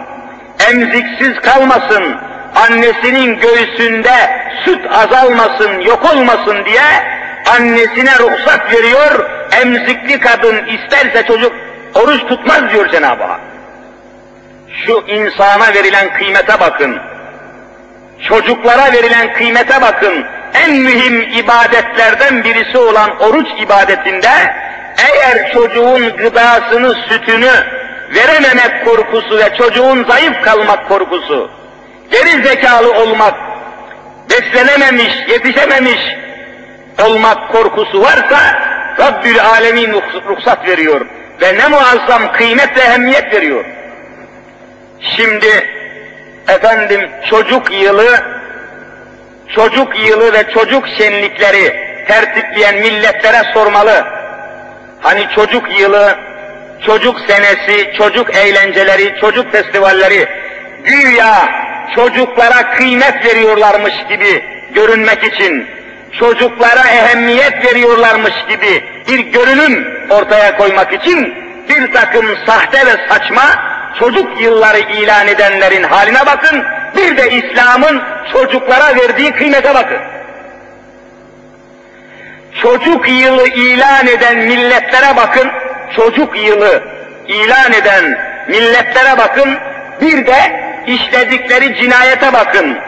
[0.70, 2.16] emziksiz kalmasın,
[2.56, 6.82] annesinin göğsünde süt azalmasın, yok olmasın diye
[7.56, 9.30] annesine ruhsat veriyor,
[9.62, 11.52] emzikli kadın isterse çocuk
[11.94, 13.40] oruç tutmaz diyor Cenab-ı Hak.
[14.86, 16.98] Şu insana verilen kıymete bakın.
[18.28, 20.24] Çocuklara verilen kıymete bakın.
[20.54, 24.28] En mühim ibadetlerden birisi olan oruç ibadetinde
[25.08, 27.50] eğer çocuğun gıdasını, sütünü
[28.14, 31.50] verememek korkusu ve çocuğun zayıf kalmak korkusu,
[32.10, 33.34] geri zekalı olmak,
[34.30, 36.00] beslenememiş, yetişememiş
[37.04, 38.38] olmak korkusu varsa
[39.00, 39.92] Rabbül Alemin
[40.28, 41.06] ruhsat veriyor
[41.42, 43.64] ve ne muazzam kıymet ve ehemmiyet veriyor.
[45.16, 45.70] Şimdi
[46.48, 48.20] efendim çocuk yılı,
[49.54, 54.04] çocuk yılı ve çocuk şenlikleri tertipleyen milletlere sormalı.
[55.00, 56.18] Hani çocuk yılı,
[56.86, 60.28] çocuk senesi, çocuk eğlenceleri, çocuk festivalleri
[60.84, 61.48] güya
[61.94, 64.44] çocuklara kıymet veriyorlarmış gibi
[64.75, 65.66] görünmek için,
[66.18, 71.35] çocuklara ehemmiyet veriyorlarmış gibi bir görünüm ortaya koymak için
[71.68, 73.42] bir takım sahte ve saçma
[73.99, 76.64] çocuk yılları ilan edenlerin haline bakın,
[76.96, 79.99] bir de İslam'ın çocuklara verdiği kıymete bakın.
[82.62, 85.49] Çocuk yılı ilan eden milletlere bakın,
[85.96, 86.83] çocuk yılı
[87.29, 88.18] ilan eden
[88.49, 89.59] milletlere bakın,
[90.01, 92.79] bir de işledikleri cinayete bakın.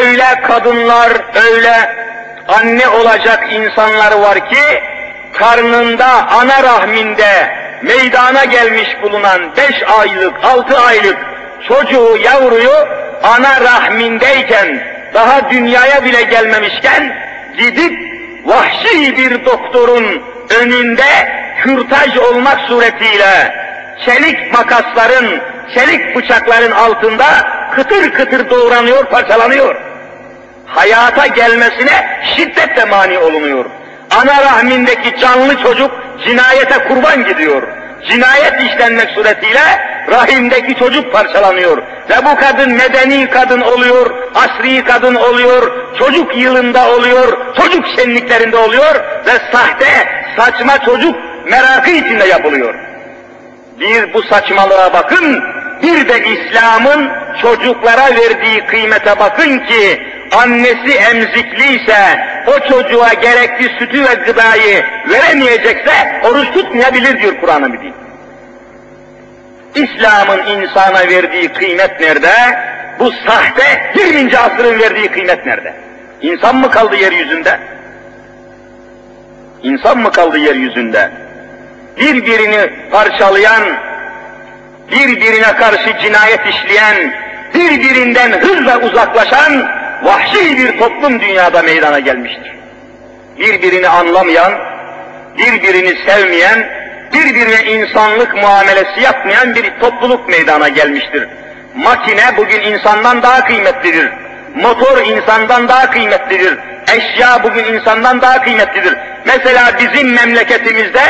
[0.00, 1.12] Öyle kadınlar,
[1.50, 1.74] öyle
[2.48, 4.82] anne olacak insanlar var ki,
[5.32, 11.18] karnında, ana rahminde meydana gelmiş bulunan beş aylık, altı aylık
[11.68, 12.88] çocuğu, yavruyu
[13.22, 14.82] ana rahmindeyken,
[15.14, 17.16] daha dünyaya bile gelmemişken,
[17.58, 17.98] gidip
[18.44, 20.22] vahşi bir doktorun
[20.60, 23.54] önünde kürtaj olmak suretiyle
[24.04, 25.40] çelik makasların,
[25.74, 27.24] çelik bıçakların altında
[27.74, 29.76] kıtır kıtır doğranıyor, parçalanıyor.
[30.66, 33.64] Hayata gelmesine şiddetle mani olunuyor.
[34.20, 35.90] Ana rahmindeki canlı çocuk
[36.26, 37.62] cinayete kurban gidiyor.
[38.10, 39.60] Cinayet işlenmek suretiyle
[40.10, 41.78] rahimdeki çocuk parçalanıyor.
[42.10, 48.94] Ve bu kadın medeni kadın oluyor, asri kadın oluyor, çocuk yılında oluyor, çocuk şenliklerinde oluyor
[49.26, 51.16] ve sahte, saçma çocuk
[51.50, 52.74] merakı içinde yapılıyor.
[53.80, 55.42] Bir bu saçmalığa bakın,
[55.82, 57.10] bir de İslam'ın
[57.42, 66.52] çocuklara verdiği kıymete bakın ki annesi emzikliyse o çocuğa gerekli sütü ve gıdayı veremeyecekse oruç
[66.52, 67.94] tutmayabilir diyor Kur'an-ı Mübin.
[69.74, 72.32] İslam'ın insana verdiği kıymet nerede?
[72.98, 74.38] Bu sahte 20.
[74.38, 75.74] asrın verdiği kıymet nerede?
[76.22, 77.58] İnsan mı kaldı yeryüzünde?
[79.62, 81.10] İnsan mı kaldı yeryüzünde?
[82.00, 83.62] Birbirini parçalayan,
[84.90, 87.14] birbirine karşı cinayet işleyen,
[87.54, 89.68] birbirinden hızla uzaklaşan
[90.02, 92.52] vahşi bir toplum dünyada meydana gelmiştir.
[93.38, 94.52] Birbirini anlamayan,
[95.38, 96.68] birbirini sevmeyen,
[97.12, 101.28] birbirine insanlık muamelesi yapmayan bir topluluk meydana gelmiştir.
[101.76, 104.10] Makine bugün insandan daha kıymetlidir.
[104.54, 106.58] Motor insandan daha kıymetlidir.
[106.96, 108.96] Eşya bugün insandan daha kıymetlidir.
[109.24, 111.02] Mesela bizim memleketimizde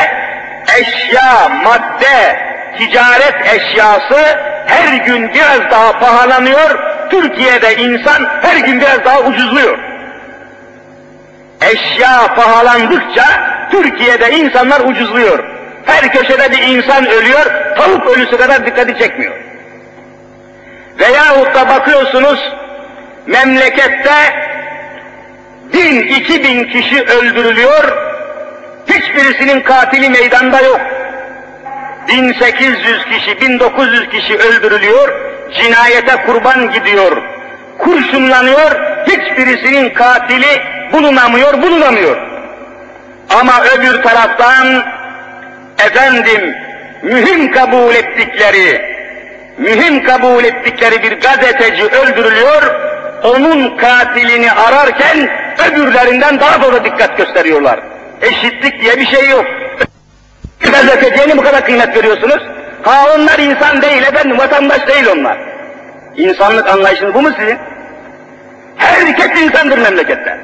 [0.79, 6.79] eşya, madde, ticaret eşyası her gün biraz daha pahalanıyor.
[7.09, 9.77] Türkiye'de insan her gün biraz daha ucuzluyor.
[11.61, 13.23] Eşya pahalandıkça
[13.71, 15.43] Türkiye'de insanlar ucuzluyor.
[15.85, 17.45] Her köşede bir insan ölüyor,
[17.77, 19.33] tavuk ölüsü kadar dikkati çekmiyor.
[20.99, 22.53] Veyahut da bakıyorsunuz,
[23.25, 24.13] memlekette
[25.73, 27.97] bin, iki bin kişi öldürülüyor,
[28.87, 30.81] hiçbirisinin katili meydanda yok.
[32.07, 35.09] 1800 kişi, 1900 kişi öldürülüyor,
[35.53, 37.21] cinayete kurban gidiyor,
[37.77, 38.71] kurşunlanıyor,
[39.07, 40.61] hiçbirisinin katili
[40.91, 42.17] bulunamıyor, bulunamıyor.
[43.39, 44.85] Ama öbür taraftan
[45.79, 46.55] efendim
[47.03, 48.81] mühim kabul ettikleri,
[49.57, 52.63] mühim kabul ettikleri bir gazeteci öldürülüyor,
[53.23, 55.29] onun katilini ararken
[55.69, 57.79] öbürlerinden daha fazla dikkat gösteriyorlar.
[58.21, 59.45] Eşitlik diye bir şey yok.
[60.99, 62.43] Niye bu kadar kıymet veriyorsunuz?
[62.81, 65.37] Ha onlar insan değil efendim, vatandaş değil onlar.
[66.17, 67.57] İnsanlık anlayışınız bu mu sizin?
[68.77, 70.37] Herkes insandır memlekette.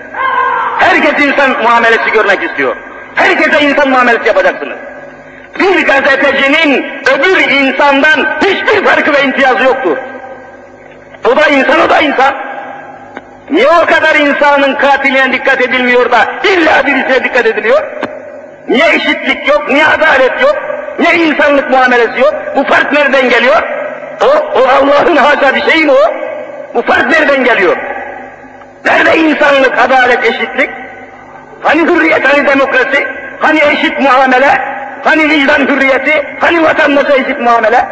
[0.80, 2.76] Herkes insan muamelesi görmek istiyor.
[3.16, 4.78] Herkese insan muamelesi yapacaksınız.
[5.60, 6.86] Bir gazetecinin
[7.16, 9.98] öbür insandan hiçbir farkı ve imtiyazı yoktur.
[11.26, 12.34] O da insan, o da insan.
[13.50, 17.84] Niye o kadar insanın katiline dikkat edilmiyor da illa birisine dikkat ediliyor?
[18.70, 20.56] Niye eşitlik yok, niye adalet yok,
[21.00, 22.34] niye insanlık muamelesi yok?
[22.56, 23.64] Bu fark nereden geliyor?
[24.22, 26.14] O, o Allah'ın haşa bir şey mi o?
[26.76, 27.78] Bu fark nereden geliyor?
[28.86, 30.70] Nerede insanlık, adalet, eşitlik?
[31.64, 33.08] Hani hürriyet, hani demokrasi,
[33.40, 34.62] hani eşit muamele,
[35.04, 37.86] hani vicdan hürriyeti, hani vatandaşa eşit muamele?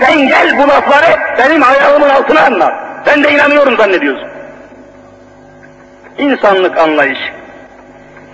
[0.00, 2.74] Sen gel bu lafları benim ayağımın altına anlat.
[3.06, 4.28] Ben de inanıyorum zannediyorsun.
[6.18, 7.39] İnsanlık anlayışı.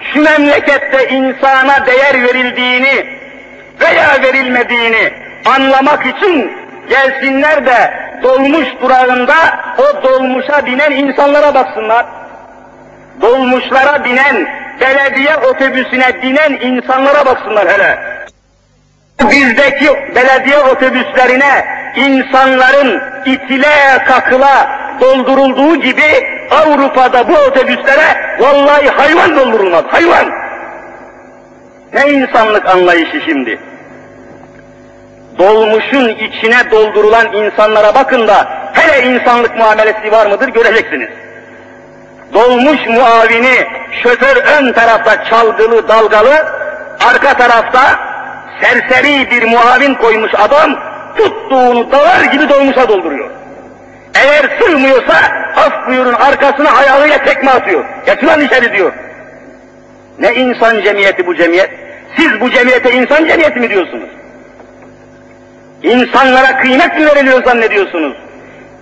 [0.01, 3.07] Şu memlekette insana değer verildiğini
[3.81, 5.13] veya verilmediğini
[5.45, 6.53] anlamak için
[6.89, 9.35] gelsinler de dolmuş durağında
[9.79, 12.07] o dolmuşa binen insanlara baksınlar.
[13.21, 14.49] Dolmuşlara binen,
[14.81, 17.99] belediye otobüsüne binen insanlara baksınlar hele.
[19.31, 24.69] Bizdeki belediye otobüslerine insanların itile kakıla
[25.01, 30.31] doldurulduğu gibi Avrupa'da bu otobüslere vallahi hayvan doldurulmaz, hayvan.
[31.95, 33.59] Ne insanlık anlayışı şimdi?
[35.39, 41.09] Dolmuşun içine doldurulan insanlara bakın da hele insanlık muamelesi var mıdır göreceksiniz.
[42.35, 43.67] Dolmuş muavini
[44.03, 46.47] şoför ön tarafta çalgılı dalgalı,
[47.11, 47.81] arka tarafta
[48.61, 50.86] serseri bir muavin koymuş adam
[51.17, 53.31] tuttuğunu davar gibi dolmuşa dolduruyor.
[54.15, 55.15] Eğer sığmıyorsa
[55.57, 57.85] af buyurun arkasına ayağıyla tekme atıyor.
[58.07, 58.93] Geç lan içeri diyor.
[60.19, 61.71] Ne insan cemiyeti bu cemiyet?
[62.17, 64.09] Siz bu cemiyete insan cemiyeti mi diyorsunuz?
[65.83, 68.17] İnsanlara kıymet mi veriliyor zannediyorsunuz?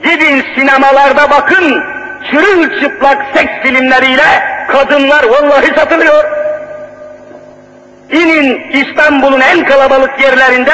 [0.02, 1.84] Gidin sinemalarda bakın,
[2.30, 6.24] çırılçıplak seks filmleriyle kadınlar vallahi satılıyor.
[8.12, 10.72] İnin İstanbul'un en kalabalık yerlerinde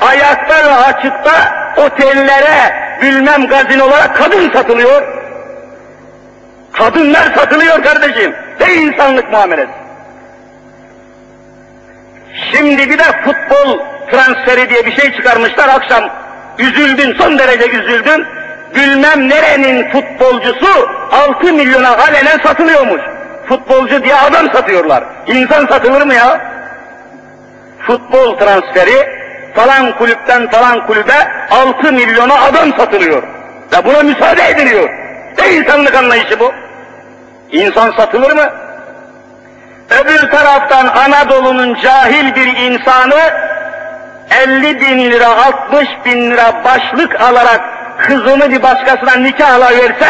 [0.00, 1.32] ayakta ve açıkta
[1.76, 5.02] otellere bilmem gazinolara kadın satılıyor.
[6.72, 8.34] Kadınlar satılıyor kardeşim.
[8.60, 9.72] Ne insanlık muamelesi.
[12.52, 13.78] Şimdi bir de futbol
[14.10, 16.10] transferi diye bir şey çıkarmışlar akşam.
[16.58, 18.26] Üzüldüm, son derece üzüldüm.
[18.74, 23.00] Bilmem nerenin futbolcusu 6 milyona alenen satılıyormuş.
[23.48, 25.04] Futbolcu diye adam satıyorlar.
[25.26, 26.40] İnsan satılır mı ya?
[27.86, 29.25] Futbol transferi
[29.56, 33.22] falan kulüpten falan kulübe 6 milyona adam satılıyor.
[33.72, 34.90] Ve buna müsaade ediliyor.
[35.38, 36.52] Ne insanlık anlayışı bu?
[37.52, 38.50] İnsan satılır mı?
[39.90, 43.20] Öbür taraftan Anadolu'nun cahil bir insanı
[44.46, 47.60] 50 bin lira, 60 bin lira başlık alarak
[47.98, 50.06] kızını bir başkasına nikahla verse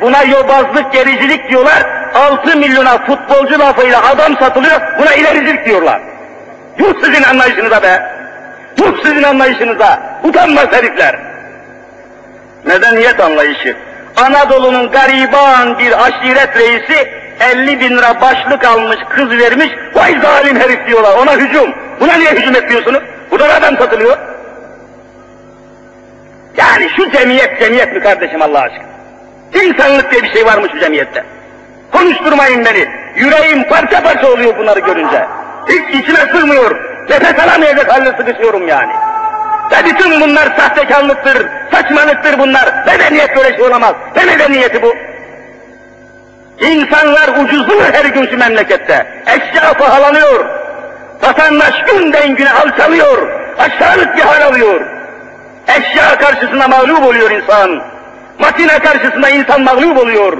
[0.00, 1.86] buna yobazlık, gericilik diyorlar.
[2.14, 6.00] 6 milyona futbolcu lafıyla adam satılıyor, buna ilericilik diyorlar.
[6.78, 8.13] Yuh sizin anlayışınıza be!
[8.78, 10.20] Yuh sizin anlayışınıza!
[10.24, 11.18] Utanmaz herifler!
[12.64, 13.76] Medeniyet anlayışı.
[14.16, 17.10] Anadolu'nun gariban bir aşiret reisi
[17.40, 21.74] 50 bin lira başlık almış, kız vermiş, vay zalim herif diyorlar, ona hücum.
[22.00, 23.00] Buna niye hücum etmiyorsunuz?
[23.30, 24.18] Bu da adam satılıyor.
[26.56, 28.94] Yani şu cemiyet cemiyet mi kardeşim Allah aşkına?
[29.64, 31.24] İnsanlık diye bir şey varmış şu cemiyette.
[31.92, 32.88] Konuşturmayın beni.
[33.16, 35.26] Yüreğim parça parça oluyor bunları görünce.
[35.68, 36.93] Hiç içime sığmıyor.
[37.08, 38.92] Nefes alamayacak halde sıkışıyorum yani.
[39.72, 42.84] Ve bütün bunlar sahtekarlıktır, saçmalıktır bunlar.
[42.86, 43.94] Medeniyet böyle şey olamaz.
[44.16, 44.94] Ne medeniyeti bu?
[46.60, 49.06] İnsanlar ucuzluyor her gün şu memlekette.
[49.26, 50.46] Eşya pahalanıyor.
[51.22, 53.28] Vatandaş günden güne alçalıyor.
[53.58, 54.80] Aşağılık bir hal alıyor.
[55.68, 57.82] Eşya karşısında mağlup oluyor insan.
[58.38, 60.36] Makine karşısında insan mağlup oluyor.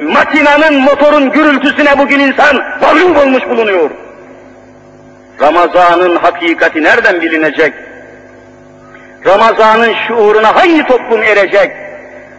[0.00, 3.90] Makinanın, motorun gürültüsüne bugün insan mağlup olmuş bulunuyor.
[5.40, 7.74] Ramazanın hakikati nereden bilinecek?
[9.26, 11.72] Ramazanın şuuruna hangi toplum erecek?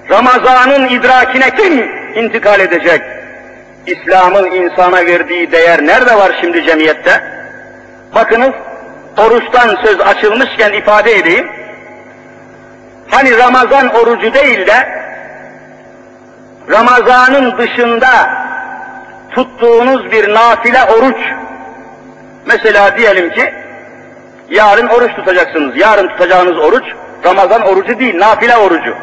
[0.10, 3.02] Ramazanın idrakine kim intikal edecek?
[3.88, 7.24] İslam'ın insana verdiği değer nerede var şimdi cemiyette?
[8.16, 8.52] Bakınız,
[9.18, 11.48] oruçtan söz açılmışken ifade edeyim.
[13.10, 15.02] Hani Ramazan orucu değil de,
[16.70, 18.10] Ramazanın dışında
[19.32, 21.18] tuttuğunuz bir nafile oruç,
[22.45, 23.54] mesela diyelim ki,
[24.49, 25.77] yarın oruç tutacaksınız.
[25.77, 26.84] Yarın tutacağınız oruç,
[27.25, 28.95] Ramazan orucu değil, nafile orucu.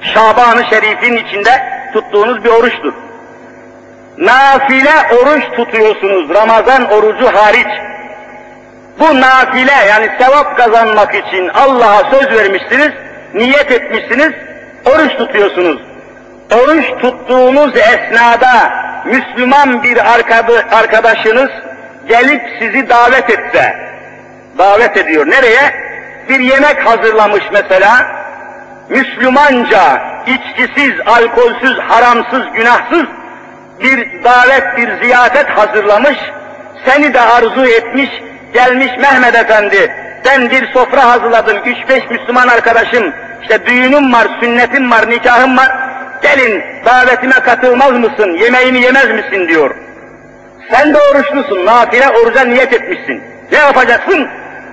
[0.00, 1.50] Şaban-ı Şerif'in içinde
[1.92, 2.92] tuttuğunuz bir oruçtur.
[4.18, 7.68] Nafile oruç tutuyorsunuz, Ramazan orucu hariç.
[9.00, 12.90] Bu nafile yani sevap kazanmak için Allah'a söz vermişsiniz,
[13.34, 14.32] niyet etmişsiniz,
[14.86, 15.80] oruç tutuyorsunuz.
[16.54, 18.72] Oruç tuttuğunuz esnada
[19.04, 19.98] Müslüman bir
[20.78, 21.50] arkadaşınız
[22.08, 23.76] gelip sizi davet etse,
[24.58, 25.26] davet ediyor.
[25.26, 25.86] Nereye?
[26.28, 28.06] Bir yemek hazırlamış mesela,
[28.88, 33.06] Müslümanca, içkisiz, alkolsüz, haramsız, günahsız
[33.80, 36.18] bir davet, bir ziyaret hazırlamış,
[36.86, 38.10] seni de arzu etmiş,
[38.54, 39.92] gelmiş Mehmet Efendi,
[40.24, 45.68] ben bir sofra hazırladım, üç beş Müslüman arkadaşım, işte düğünüm var, sünnetim var, nikahım var,
[46.22, 49.85] gelin davetime katılmaz mısın, yemeğimi yemez misin diyor.
[50.70, 53.22] Sen de oruçlusun, nafile oruca niyet etmişsin.
[53.52, 54.28] Ne yapacaksın?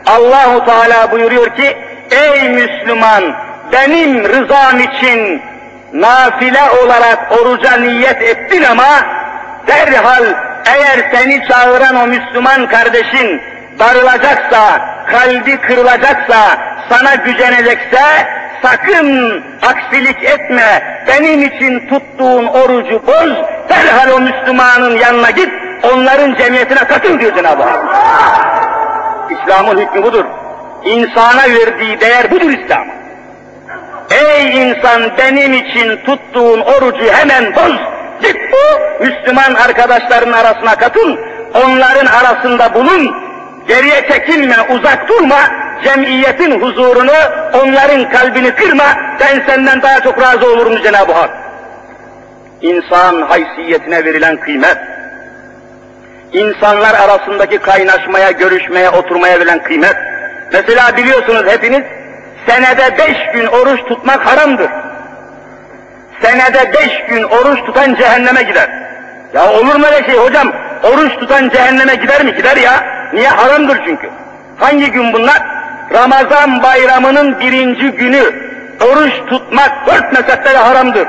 [0.05, 1.77] Allahu Teala buyuruyor ki,
[2.11, 3.23] ey Müslüman,
[3.71, 5.41] benim rızam için
[5.93, 9.01] nafile olarak oruca niyet ettin ama
[9.67, 10.23] derhal
[10.75, 13.41] eğer seni çağıran o Müslüman kardeşin
[13.79, 14.81] darılacaksa,
[15.11, 16.57] kalbi kırılacaksa,
[16.89, 18.01] sana gücenecekse
[18.61, 23.31] sakın aksilik etme, benim için tuttuğun orucu boz,
[23.69, 25.49] derhal o Müslümanın yanına git,
[25.83, 27.79] onların cemiyetine katıl diyor Cenab-ı Hak.
[29.31, 30.25] İslam'ın hükmü budur.
[30.83, 32.83] İnsana verdiği değer budur İslam.
[34.11, 37.77] Ey insan benim için tuttuğun orucu hemen boz.
[38.21, 41.17] Git bu Müslüman arkadaşların arasına katıl.
[41.53, 43.15] Onların arasında bulun.
[43.67, 45.39] Geriye çekilme, uzak durma.
[45.83, 47.11] Cemiyetin huzurunu,
[47.53, 48.85] onların kalbini kırma.
[49.19, 51.29] Ben senden daha çok razı olurum Cenab-ı Hak.
[52.61, 54.77] İnsan haysiyetine verilen kıymet,
[56.33, 59.95] insanlar arasındaki kaynaşmaya, görüşmeye, oturmaya verilen kıymet.
[60.53, 61.83] Mesela biliyorsunuz hepiniz,
[62.47, 64.69] senede beş gün oruç tutmak haramdır.
[66.21, 68.69] Senede beş gün oruç tutan cehenneme gider.
[69.33, 70.53] Ya olur mu öyle şey hocam?
[70.83, 72.35] Oruç tutan cehenneme gider mi?
[72.35, 72.83] Gider ya.
[73.13, 73.29] Niye?
[73.29, 74.09] Haramdır çünkü.
[74.57, 75.41] Hangi gün bunlar?
[75.93, 78.23] Ramazan bayramının birinci günü
[78.81, 81.07] oruç tutmak dört mezhepte haramdır.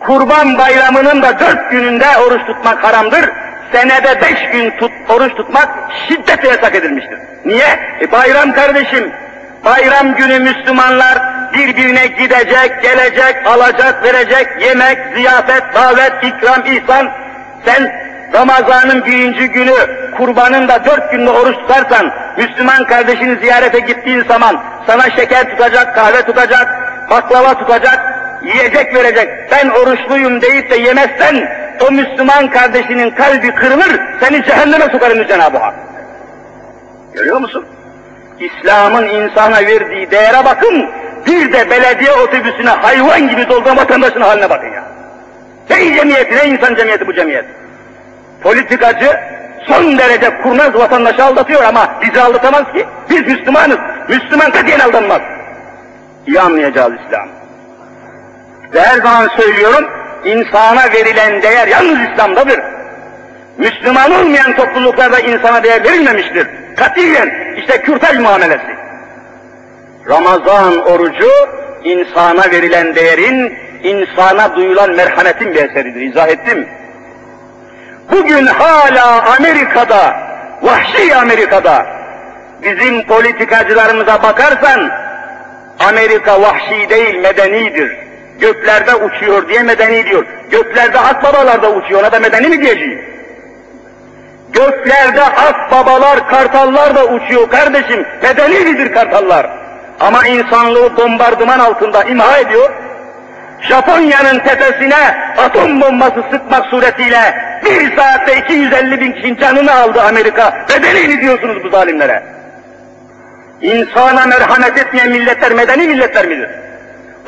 [0.00, 3.30] Kurban bayramının da dört gününde oruç tutmak haramdır.
[3.72, 5.68] Senede beş gün tut, oruç tutmak
[6.08, 7.18] şiddetle yasak edilmiştir.
[7.44, 7.80] Niye?
[8.00, 9.12] E bayram kardeşim.
[9.64, 11.18] Bayram günü Müslümanlar
[11.54, 17.10] birbirine gidecek, gelecek, alacak, verecek, yemek, ziyafet, davet, ikram, ihsan.
[17.64, 17.92] Sen
[18.34, 19.74] Ramazan'ın birinci günü,
[20.16, 26.22] kurbanın da dört günde oruç tutarsan, Müslüman kardeşini ziyarete gittiğin zaman sana şeker tutacak, kahve
[26.22, 26.68] tutacak,
[27.10, 28.00] baklava tutacak,
[28.42, 29.28] yiyecek verecek.
[29.50, 31.48] Ben oruçluyum deyip de yemezsen,
[31.80, 35.74] o Müslüman kardeşinin kalbi kırılır, seni cehenneme sokarım Cenab-ı Hak.
[37.14, 37.66] Görüyor musun?
[38.40, 40.90] İslam'ın insana verdiği değere bakın,
[41.26, 44.84] bir de belediye otobüsüne hayvan gibi dolduran vatandaşın haline bakın ya.
[45.70, 47.44] Ne cemiyeti, ne insan cemiyeti bu cemiyet.
[48.42, 49.20] Politikacı
[49.68, 52.86] son derece kurnaz vatandaşı aldatıyor ama bizi aldatamaz ki.
[53.10, 53.78] Biz Müslümanız.
[54.08, 55.20] Müslüman katiyen aldanmaz.
[56.26, 57.28] İyi anlayacağız İslam.
[58.74, 59.90] Ve her zaman söylüyorum,
[60.24, 62.60] insana verilen değer yalnız İslam'dadır.
[63.58, 66.48] Müslüman olmayan topluluklarda insana değer verilmemiştir.
[66.76, 68.76] Katiyen işte kürtaj muamelesi.
[70.08, 71.30] Ramazan orucu
[71.84, 76.00] insana verilen değerin, insana duyulan merhametin bir eseridir.
[76.00, 76.68] İzah ettim.
[78.12, 80.16] Bugün hala Amerika'da,
[80.62, 81.86] vahşi Amerika'da,
[82.62, 84.90] bizim politikacılarımıza bakarsan,
[85.78, 88.05] Amerika vahşi değil, medenidir.
[88.40, 90.24] Göklerde uçuyor diye medeni diyor.
[90.50, 93.00] Göklerde akbabalar da uçuyor, ona da medeni mi diyeceğim?
[94.52, 99.46] Göklerde akbabalar, kartallar da uçuyor kardeşim, medenidir kartallar.
[100.00, 102.70] Ama insanlığı bombardıman altında imha ediyor.
[103.60, 104.96] Japonya'nın tepesine
[105.36, 107.34] atom bombası sıkmak suretiyle
[107.64, 110.66] bir saatte 250 bin kişinin canını aldı Amerika.
[110.68, 112.22] Bedelini diyorsunuz bu zalimlere.
[113.62, 116.50] İnsana merhamet etmeyen milletler medeni milletler midir?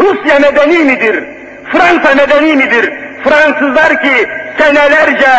[0.01, 1.25] Rusya medeni midir?
[1.73, 2.93] Fransa medeni midir?
[3.25, 4.29] Fransızlar ki
[4.59, 5.31] senelerce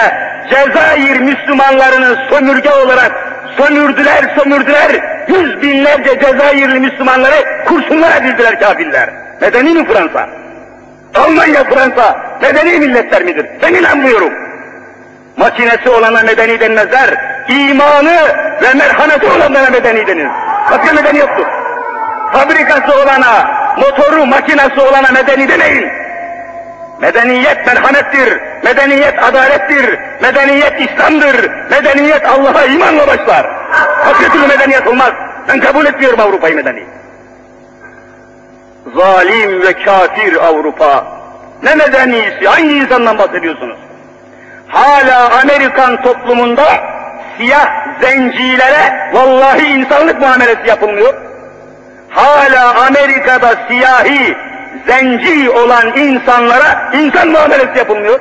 [0.50, 3.12] Cezayir Müslümanlarını sömürge olarak
[3.58, 4.92] sömürdüler, sömürdüler.
[5.28, 9.10] Yüz binlerce Cezayirli Müslümanları kurşunlara dizdiler kafirler.
[9.42, 10.30] Medeni mi Fransa?
[11.16, 13.46] Almanya, Fransa medeni milletler midir?
[13.64, 14.34] Ben inanmıyorum.
[15.38, 17.10] Makinesi olana medeni denmezler.
[17.50, 18.18] İmanı
[18.62, 20.28] ve merhameti olanlara medeni denir.
[20.72, 21.46] Başka medeni yoktur.
[22.34, 25.86] Fabrikası olana, motoru, makinesi olana medeni demeyin.
[27.02, 33.48] Medeniyet merhamettir, medeniyet adalettir, medeniyet İslam'dır, medeniyet Allah'a imanla başlar.
[34.06, 35.12] Başka türlü medeniyet olmaz.
[35.48, 36.84] Ben kabul etmiyorum Avrupa'yı medeni.
[38.96, 41.08] Zalim ve kafir Avrupa.
[41.64, 43.78] Ne medenisi, hangi insandan bahsediyorsunuz?
[44.68, 46.66] Hala Amerikan toplumunda
[47.38, 47.70] siyah
[48.02, 51.29] zencilere vallahi insanlık muamelesi yapılmıyor.
[52.10, 54.38] Hala Amerika'da siyahi,
[54.88, 58.20] zenci olan insanlara insan muamelesi yapılmıyor.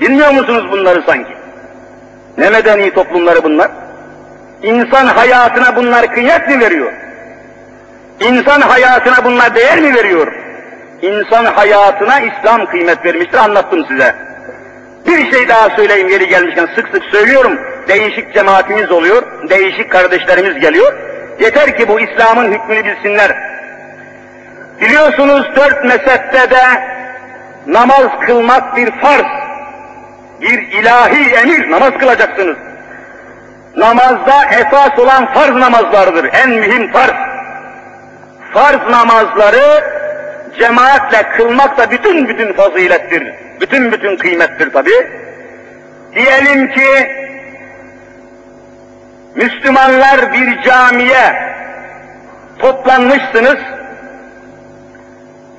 [0.00, 1.32] Bilmiyor musunuz bunları sanki?
[2.38, 3.70] Ne medeni toplumları bunlar?
[4.62, 6.92] İnsan hayatına bunlar kıymet mi veriyor?
[8.20, 10.32] İnsan hayatına bunlar değer mi veriyor?
[11.02, 14.14] İnsan hayatına İslam kıymet vermiştir, anlattım size.
[15.06, 17.58] Bir şey daha söyleyeyim yeri gelmişken sık sık söylüyorum.
[17.88, 21.11] Değişik cemaatimiz oluyor, değişik kardeşlerimiz geliyor.
[21.40, 23.36] Yeter ki bu İslam'ın hükmünü bilsinler.
[24.80, 26.62] Biliyorsunuz dört mezhepte de
[27.66, 29.26] namaz kılmak bir farz.
[30.40, 32.56] Bir ilahi emir, namaz kılacaksınız.
[33.76, 37.14] Namazda esas olan farz namazlardır, en mühim farz.
[38.54, 39.84] Farz namazları
[40.58, 44.90] cemaatle kılmak da bütün bütün fazilettir, bütün bütün kıymettir tabi.
[46.14, 47.10] Diyelim ki
[49.34, 51.52] Müslümanlar bir camiye
[52.58, 53.58] toplanmışsınız,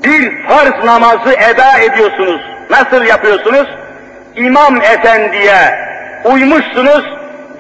[0.04, 2.42] bir farz namazı eda ediyorsunuz.
[2.70, 3.68] Nasıl yapıyorsunuz?
[4.36, 5.88] İmam efendiye
[6.24, 7.06] uymuşsunuz,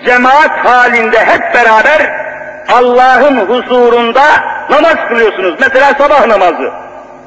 [0.05, 2.23] cemaat halinde hep beraber
[2.73, 4.23] Allah'ın huzurunda
[4.69, 5.55] namaz kılıyorsunuz.
[5.59, 6.71] Mesela sabah namazı,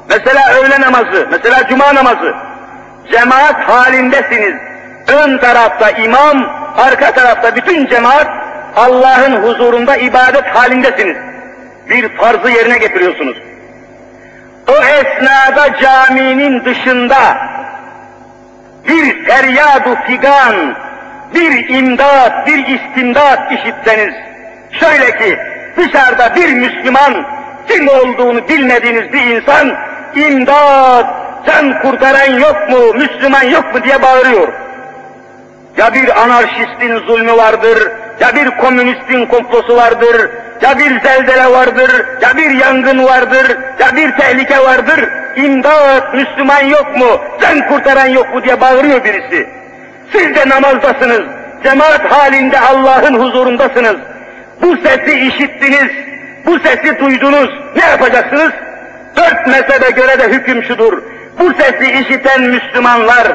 [0.09, 2.35] mesela öğle namazı, mesela cuma namazı.
[3.11, 4.53] Cemaat halindesiniz.
[5.07, 6.43] Ön tarafta imam,
[6.77, 8.27] arka tarafta bütün cemaat
[8.77, 11.17] Allah'ın huzurunda ibadet halindesiniz.
[11.89, 13.37] Bir farzı yerine getiriyorsunuz.
[14.67, 17.37] O esnada caminin dışında
[18.87, 20.75] bir feryadu figan,
[21.33, 24.13] bir imdat, bir istimdat işitseniz,
[24.71, 25.39] şöyle ki
[25.77, 27.25] dışarıda bir Müslüman
[27.67, 29.77] kim olduğunu bilmediğiniz bir insan
[30.15, 31.05] imdat,
[31.47, 34.47] can kurtaran yok mu, Müslüman yok mu diye bağırıyor.
[35.77, 40.29] Ya bir anarşistin zulmü vardır, ya bir komünistin komplosu vardır,
[40.61, 45.09] ya bir zelzele vardır, ya bir yangın vardır, ya bir tehlike vardır.
[45.35, 49.49] İmdat, Müslüman yok mu, can kurtaran yok mu diye bağırıyor birisi.
[50.11, 51.21] Siz de namazdasınız,
[51.63, 53.95] cemaat halinde Allah'ın huzurundasınız.
[54.61, 55.91] Bu sesi işittiniz,
[56.45, 58.51] bu sesi duydunuz, ne yapacaksınız?
[59.15, 61.01] Dört mezhebe göre de hüküm şudur.
[61.39, 63.27] Bu sesi işiten Müslümanlar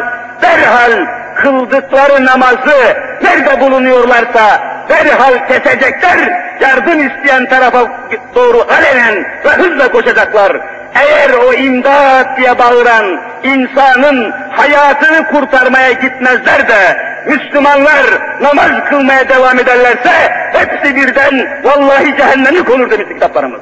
[0.42, 6.18] derhal kıldıkları namazı nerede bulunuyorlarsa derhal kesecekler,
[6.60, 7.86] yardım isteyen tarafa
[8.34, 10.60] doğru alenen ve hızla koşacaklar.
[10.94, 18.04] Eğer o imdat diye bağıran insanın hayatını kurtarmaya gitmezler de Müslümanlar
[18.40, 20.10] namaz kılmaya devam ederlerse
[20.52, 23.60] hepsi birden vallahi cehennemi konur demiş kitaplarımız.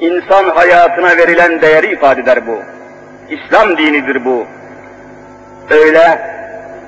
[0.00, 2.58] İnsan hayatına verilen değeri ifade eder bu.
[3.30, 4.46] İslam dinidir bu.
[5.70, 6.18] Öyle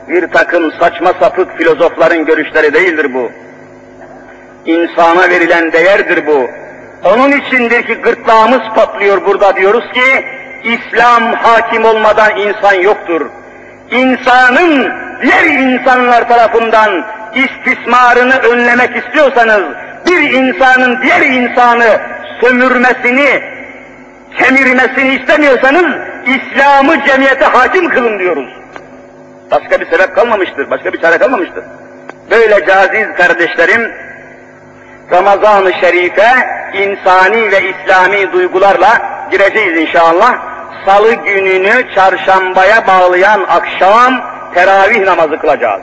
[0.08, 3.30] bir takım saçma sapık filozofların görüşleri değildir bu.
[4.66, 6.50] İnsana verilen değerdir bu.
[7.04, 10.24] Onun içindir ki gırtlağımız patlıyor burada diyoruz ki,
[10.64, 13.26] İslam hakim olmadan insan yoktur.
[13.90, 14.92] İnsanın
[15.22, 19.62] diğer insanlar tarafından istismarını önlemek istiyorsanız,
[20.06, 22.00] bir insanın diğer insanı
[22.40, 23.42] sömürmesini,
[24.38, 25.86] kemirmesini istemiyorsanız,
[26.26, 28.48] İslam'ı cemiyete hakim kılın diyoruz.
[29.54, 31.64] Başka bir sebep kalmamıştır, başka bir çare kalmamıştır.
[32.30, 33.92] Böylece aziz kardeşlerim,
[35.12, 36.30] Ramazan-ı Şerif'e
[36.72, 38.98] insani ve İslami duygularla
[39.30, 40.34] gireceğiz inşallah.
[40.86, 44.20] Salı gününü çarşambaya bağlayan akşam
[44.54, 45.82] teravih namazı kılacağız.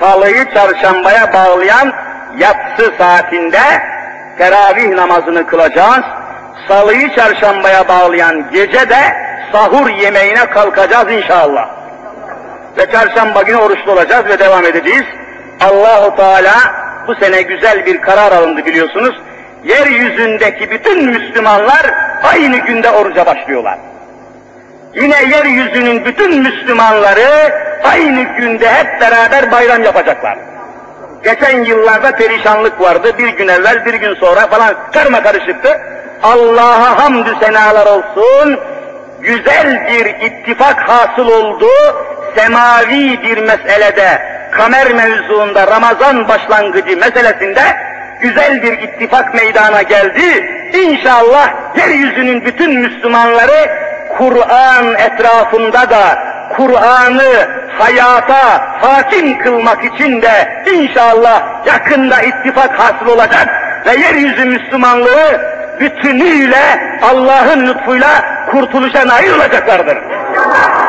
[0.00, 1.92] Salıyı çarşambaya bağlayan
[2.38, 3.60] yatsı saatinde
[4.38, 6.04] teravih namazını kılacağız.
[6.68, 9.00] Salıyı çarşambaya bağlayan gece de
[9.52, 11.77] sahur yemeğine kalkacağız inşallah.
[12.78, 15.04] Ve çarşamba günü oruçlu olacağız ve devam edeceğiz.
[15.60, 16.54] Allahu Teala
[17.06, 19.20] bu sene güzel bir karar alındı biliyorsunuz.
[19.64, 23.78] Yeryüzündeki bütün Müslümanlar aynı günde oruca başlıyorlar.
[24.94, 27.52] Yine yeryüzünün bütün Müslümanları
[27.84, 30.38] aynı günde hep beraber bayram yapacaklar.
[31.24, 33.12] Geçen yıllarda perişanlık vardı.
[33.18, 35.80] Bir gün evvel, bir gün sonra falan karma karışıktı.
[36.22, 38.60] Allah'a hamdü senalar olsun.
[39.20, 41.66] Güzel bir ittifak hasıl oldu.
[42.36, 47.60] Semavi bir meselede, kamer mevzuunda Ramazan başlangıcı meselesinde
[48.20, 50.50] güzel bir ittifak meydana geldi.
[50.72, 53.70] İnşallah yeryüzünün bütün Müslümanları
[54.18, 56.18] Kur'an etrafında da
[56.56, 57.48] Kur'an'ı
[57.78, 63.48] hayata hakim kılmak için de inşallah yakında ittifak hasıl olacak
[63.86, 65.40] ve yeryüzü Müslümanlığı
[65.80, 66.62] bütünüyle
[67.02, 68.08] Allah'ın lütfuyla
[68.50, 69.98] kurtuluşa nail olacaklardır.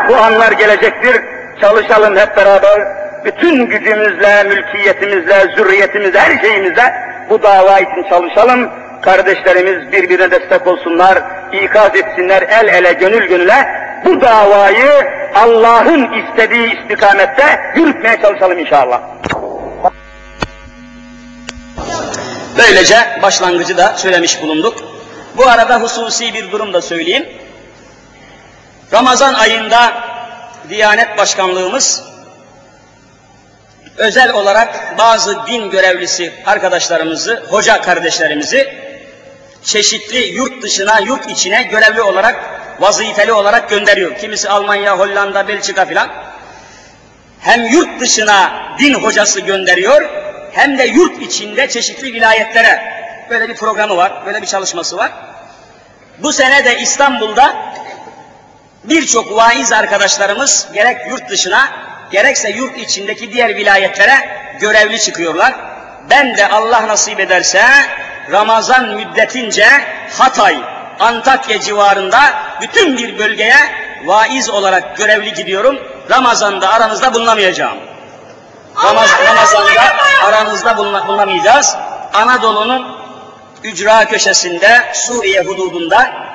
[0.09, 1.21] Bu anlar gelecektir.
[1.61, 2.81] Çalışalım hep beraber.
[3.25, 6.93] Bütün gücümüzle, mülkiyetimizle, zürriyetimizle, her şeyimizle
[7.29, 8.69] bu dava için çalışalım.
[9.01, 11.19] Kardeşlerimiz birbirine destek olsunlar,
[11.63, 13.67] ikaz etsinler el ele, gönül gönüle.
[14.05, 14.91] Bu davayı
[15.35, 19.01] Allah'ın istediği istikamette yürütmeye çalışalım inşallah.
[22.57, 24.77] Böylece başlangıcı da söylemiş bulunduk.
[25.37, 27.25] Bu arada hususi bir durum da söyleyeyim.
[28.93, 29.93] Ramazan ayında
[30.69, 32.03] Diyanet Başkanlığımız
[33.97, 38.73] özel olarak bazı din görevlisi arkadaşlarımızı, hoca kardeşlerimizi
[39.63, 42.35] çeşitli yurt dışına, yurt içine görevli olarak,
[42.79, 44.17] vazifeli olarak gönderiyor.
[44.17, 46.09] Kimisi Almanya, Hollanda, Belçika filan.
[47.39, 50.09] Hem yurt dışına din hocası gönderiyor,
[50.51, 55.11] hem de yurt içinde çeşitli vilayetlere böyle bir programı var, böyle bir çalışması var.
[56.17, 57.55] Bu sene de İstanbul'da
[58.89, 61.69] birçok vaiz arkadaşlarımız gerek yurt dışına
[62.11, 64.29] gerekse yurt içindeki diğer vilayetlere
[64.59, 65.55] görevli çıkıyorlar.
[66.09, 67.63] Ben de Allah nasip ederse
[68.31, 69.67] Ramazan müddetince
[70.17, 70.57] Hatay,
[70.99, 72.19] Antakya civarında
[72.61, 73.57] bütün bir bölgeye
[74.05, 75.79] vaiz olarak görevli gidiyorum.
[76.09, 77.77] Ramazan'da aranızda bulunamayacağım.
[78.83, 81.75] Ramaz, Ramazan'da aranızda bulunamayacağız.
[82.13, 82.97] Anadolu'nun
[83.63, 86.28] ücra köşesinde Suriye hududunda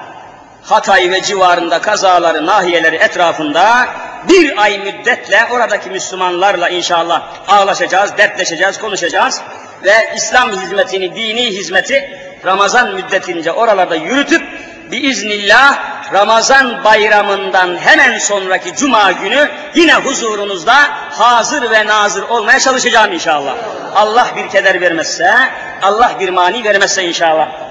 [0.64, 3.88] Hatay ve civarında kazaları, nahiyeleri etrafında
[4.28, 9.40] bir ay müddetle oradaki Müslümanlarla inşallah ağlaşacağız, dertleşeceğiz, konuşacağız
[9.84, 14.42] ve İslam hizmetini, dini hizmeti Ramazan müddetince oralarda yürütüp
[14.90, 15.78] biiznillah
[16.12, 20.74] Ramazan bayramından hemen sonraki cuma günü yine huzurunuzda
[21.10, 23.54] hazır ve nazır olmaya çalışacağım inşallah.
[23.94, 25.34] Allah bir keder vermezse,
[25.82, 27.63] Allah bir mani vermezse inşallah.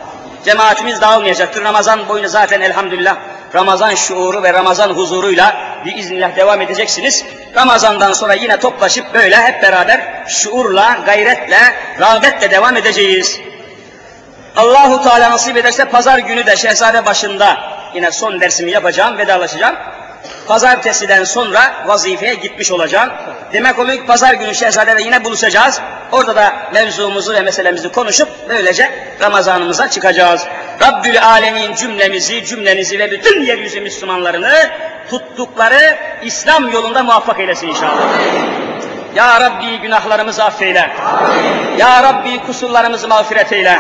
[0.46, 1.64] Cemaatimiz dağılmayacaktır.
[1.64, 3.16] Ramazan boyunca zaten elhamdülillah
[3.56, 7.26] Ramazan şuuru ve Ramazan huzuruyla biiznillah devam edeceksiniz.
[7.56, 11.60] Ramazandan sonra yine toplaşıp böyle hep beraber şuurla, gayretle,
[12.00, 13.40] rağbetle devam edeceğiz.
[14.56, 17.58] Allahu Teala nasip ederse pazar günü de Şehzade başında
[17.94, 19.76] yine son dersimi yapacağım, vedalaşacağım.
[20.48, 23.10] Pazartesiden sonra vazifeye gitmiş olacağım.
[23.54, 25.82] Demek oluyor ki pazar günü Şehzade'de yine buluşacağız.
[26.12, 28.92] Orada da mevzumuzu ve meselemizi konuşup böylece
[29.22, 30.46] Ramazanımıza çıkacağız.
[30.82, 34.70] Rabbül Alemin cümlemizi, cümlenizi ve bütün yeryüzü Müslümanlarını
[35.10, 38.04] tuttukları İslam yolunda muvaffak eylesin inşallah.
[39.16, 40.90] Ya Rabbi günahlarımızı affeyle.
[41.78, 43.80] Ya Rabbi kusurlarımızı mağfiret eyle.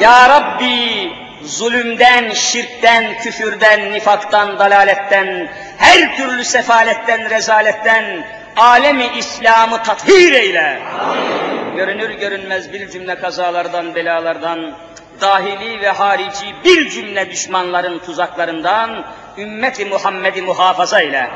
[0.00, 1.12] Ya Rabbi
[1.44, 8.26] zulümden, şirkten, küfürden, nifaktan, dalaletten, her türlü sefaletten, rezaletten,
[8.56, 10.82] alemi İslam'ı tathir eyle.
[11.76, 14.74] Görünür görünmez bir cümle kazalardan, belalardan,
[15.20, 19.04] dahili ve harici bir cümle düşmanların tuzaklarından
[19.38, 21.30] ümmeti Muhammed'i muhafaza ile.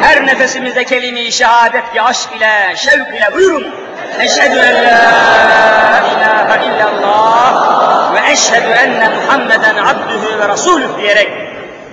[0.00, 3.74] Her nefesimizde kelime-i şehadet ki aşk ile, şevk ile buyurun.
[4.20, 11.28] Eşhedü en la ilahe illallah ve eşhedü enne Muhammeden abdühü ve rasulüh diyerek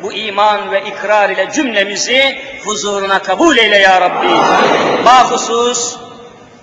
[0.04, 4.28] bu iman ve ikrar ile cümlemizi huzuruna kabul eyle ya Rabbi.
[5.06, 5.98] Bahusus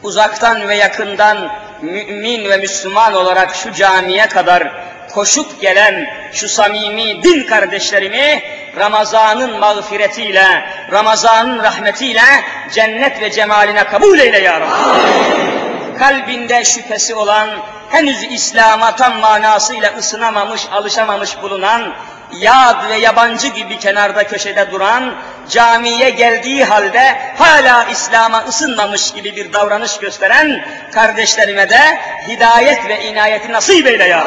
[0.02, 1.48] uzaktan ve yakından
[1.82, 4.72] mümin ve Müslüman olarak şu camiye kadar
[5.14, 8.42] koşup gelen şu samimi din kardeşlerimi
[8.76, 12.24] Ramazan'ın mağfiretiyle, Ramazan'ın rahmetiyle
[12.72, 15.98] cennet ve cemaline kabul eyle ya Rabbi.
[15.98, 17.48] Kalbinde şüphesi olan,
[17.90, 21.94] henüz İslam'a tam manasıyla ısınamamış, alışamamış bulunan,
[22.32, 25.14] yad ve yabancı gibi kenarda köşede duran,
[25.48, 31.98] camiye geldiği halde hala İslam'a ısınmamış gibi bir davranış gösteren kardeşlerime de
[32.28, 34.24] hidayet ve inayeti nasip eyle ya.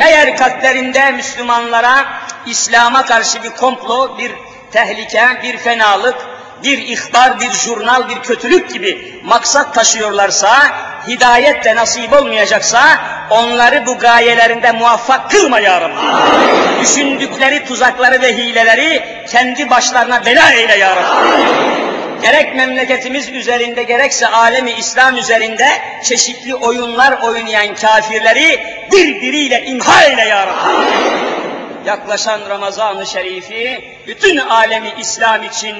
[0.00, 2.04] Eğer kalplerinde Müslümanlara
[2.46, 4.32] İslam'a karşı bir komplo, bir
[4.72, 10.50] tehlike, bir fenalık, bir ihbar, bir jurnal, bir kötülük gibi maksat taşıyorlarsa,
[11.08, 12.80] hidayet de nasip olmayacaksa,
[13.30, 15.94] onları bu gayelerinde muvaffak kılma ya Rabbi.
[16.80, 21.86] Düşündükleri tuzakları ve hileleri kendi başlarına bela eyle ya Rabbi.
[22.22, 25.68] Gerek memleketimiz üzerinde gerekse alemi İslam üzerinde
[26.04, 28.60] çeşitli oyunlar oynayan kafirleri
[28.92, 30.86] birbiriyle imha eyle ya Rabbi.
[31.86, 35.76] Yaklaşan Ramazan-ı Şerif'i bütün alemi İslam için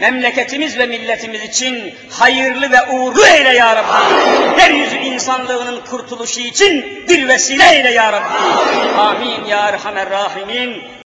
[0.00, 4.60] memleketimiz ve milletimiz için hayırlı ve uğurlu eyle ya Rabbi.
[4.60, 8.98] Yeryüzü insanlığının kurtuluşu için bir vesile eyle ya Rabbi.
[8.98, 10.90] Amin ya Erhamer Rahimin.